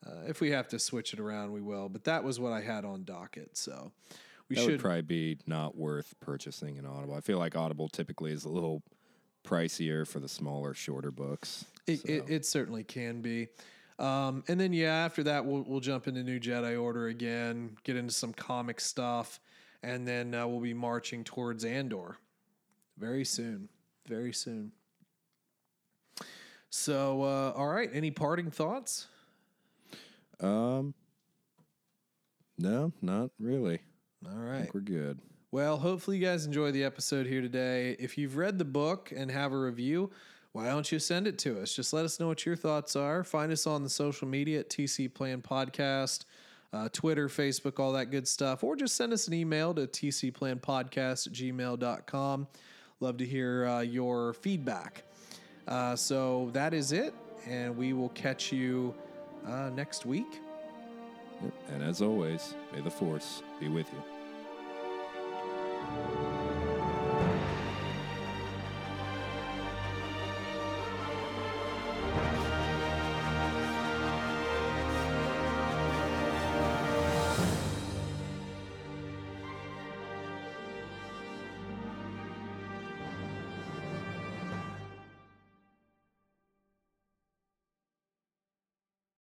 [0.05, 1.89] Uh, if we have to switch it around, we will.
[1.89, 3.57] But that was what I had on docket.
[3.57, 3.91] So
[4.47, 7.15] we That should would probably be not worth purchasing an Audible.
[7.15, 8.83] I feel like Audible typically is a little
[9.43, 11.65] pricier for the smaller, shorter books.
[11.87, 13.47] It, it, it certainly can be.
[13.99, 17.95] Um, and then, yeah, after that, we'll, we'll jump into New Jedi Order again, get
[17.95, 19.39] into some comic stuff,
[19.83, 22.17] and then uh, we'll be marching towards Andor
[22.97, 23.69] very soon.
[24.07, 24.71] Very soon.
[26.69, 27.89] So, uh, all right.
[27.93, 29.07] Any parting thoughts?
[30.39, 30.93] Um,
[32.57, 33.79] no, not really.
[34.25, 35.19] All right, we're good.
[35.51, 37.95] Well, hopefully, you guys enjoy the episode here today.
[37.99, 40.09] If you've read the book and have a review,
[40.53, 41.75] why don't you send it to us?
[41.75, 43.23] Just let us know what your thoughts are.
[43.23, 46.25] Find us on the social media at TC Plan Podcast,
[46.71, 48.63] uh, Twitter, Facebook, all that good stuff.
[48.63, 52.47] Or just send us an email to tcplanpodcast at gmail.com.
[52.99, 55.03] Love to hear uh, your feedback.
[55.67, 57.15] Uh, so that is it,
[57.47, 58.93] and we will catch you
[59.47, 60.39] uh, next week.
[61.69, 64.03] And as always, may the force be with you.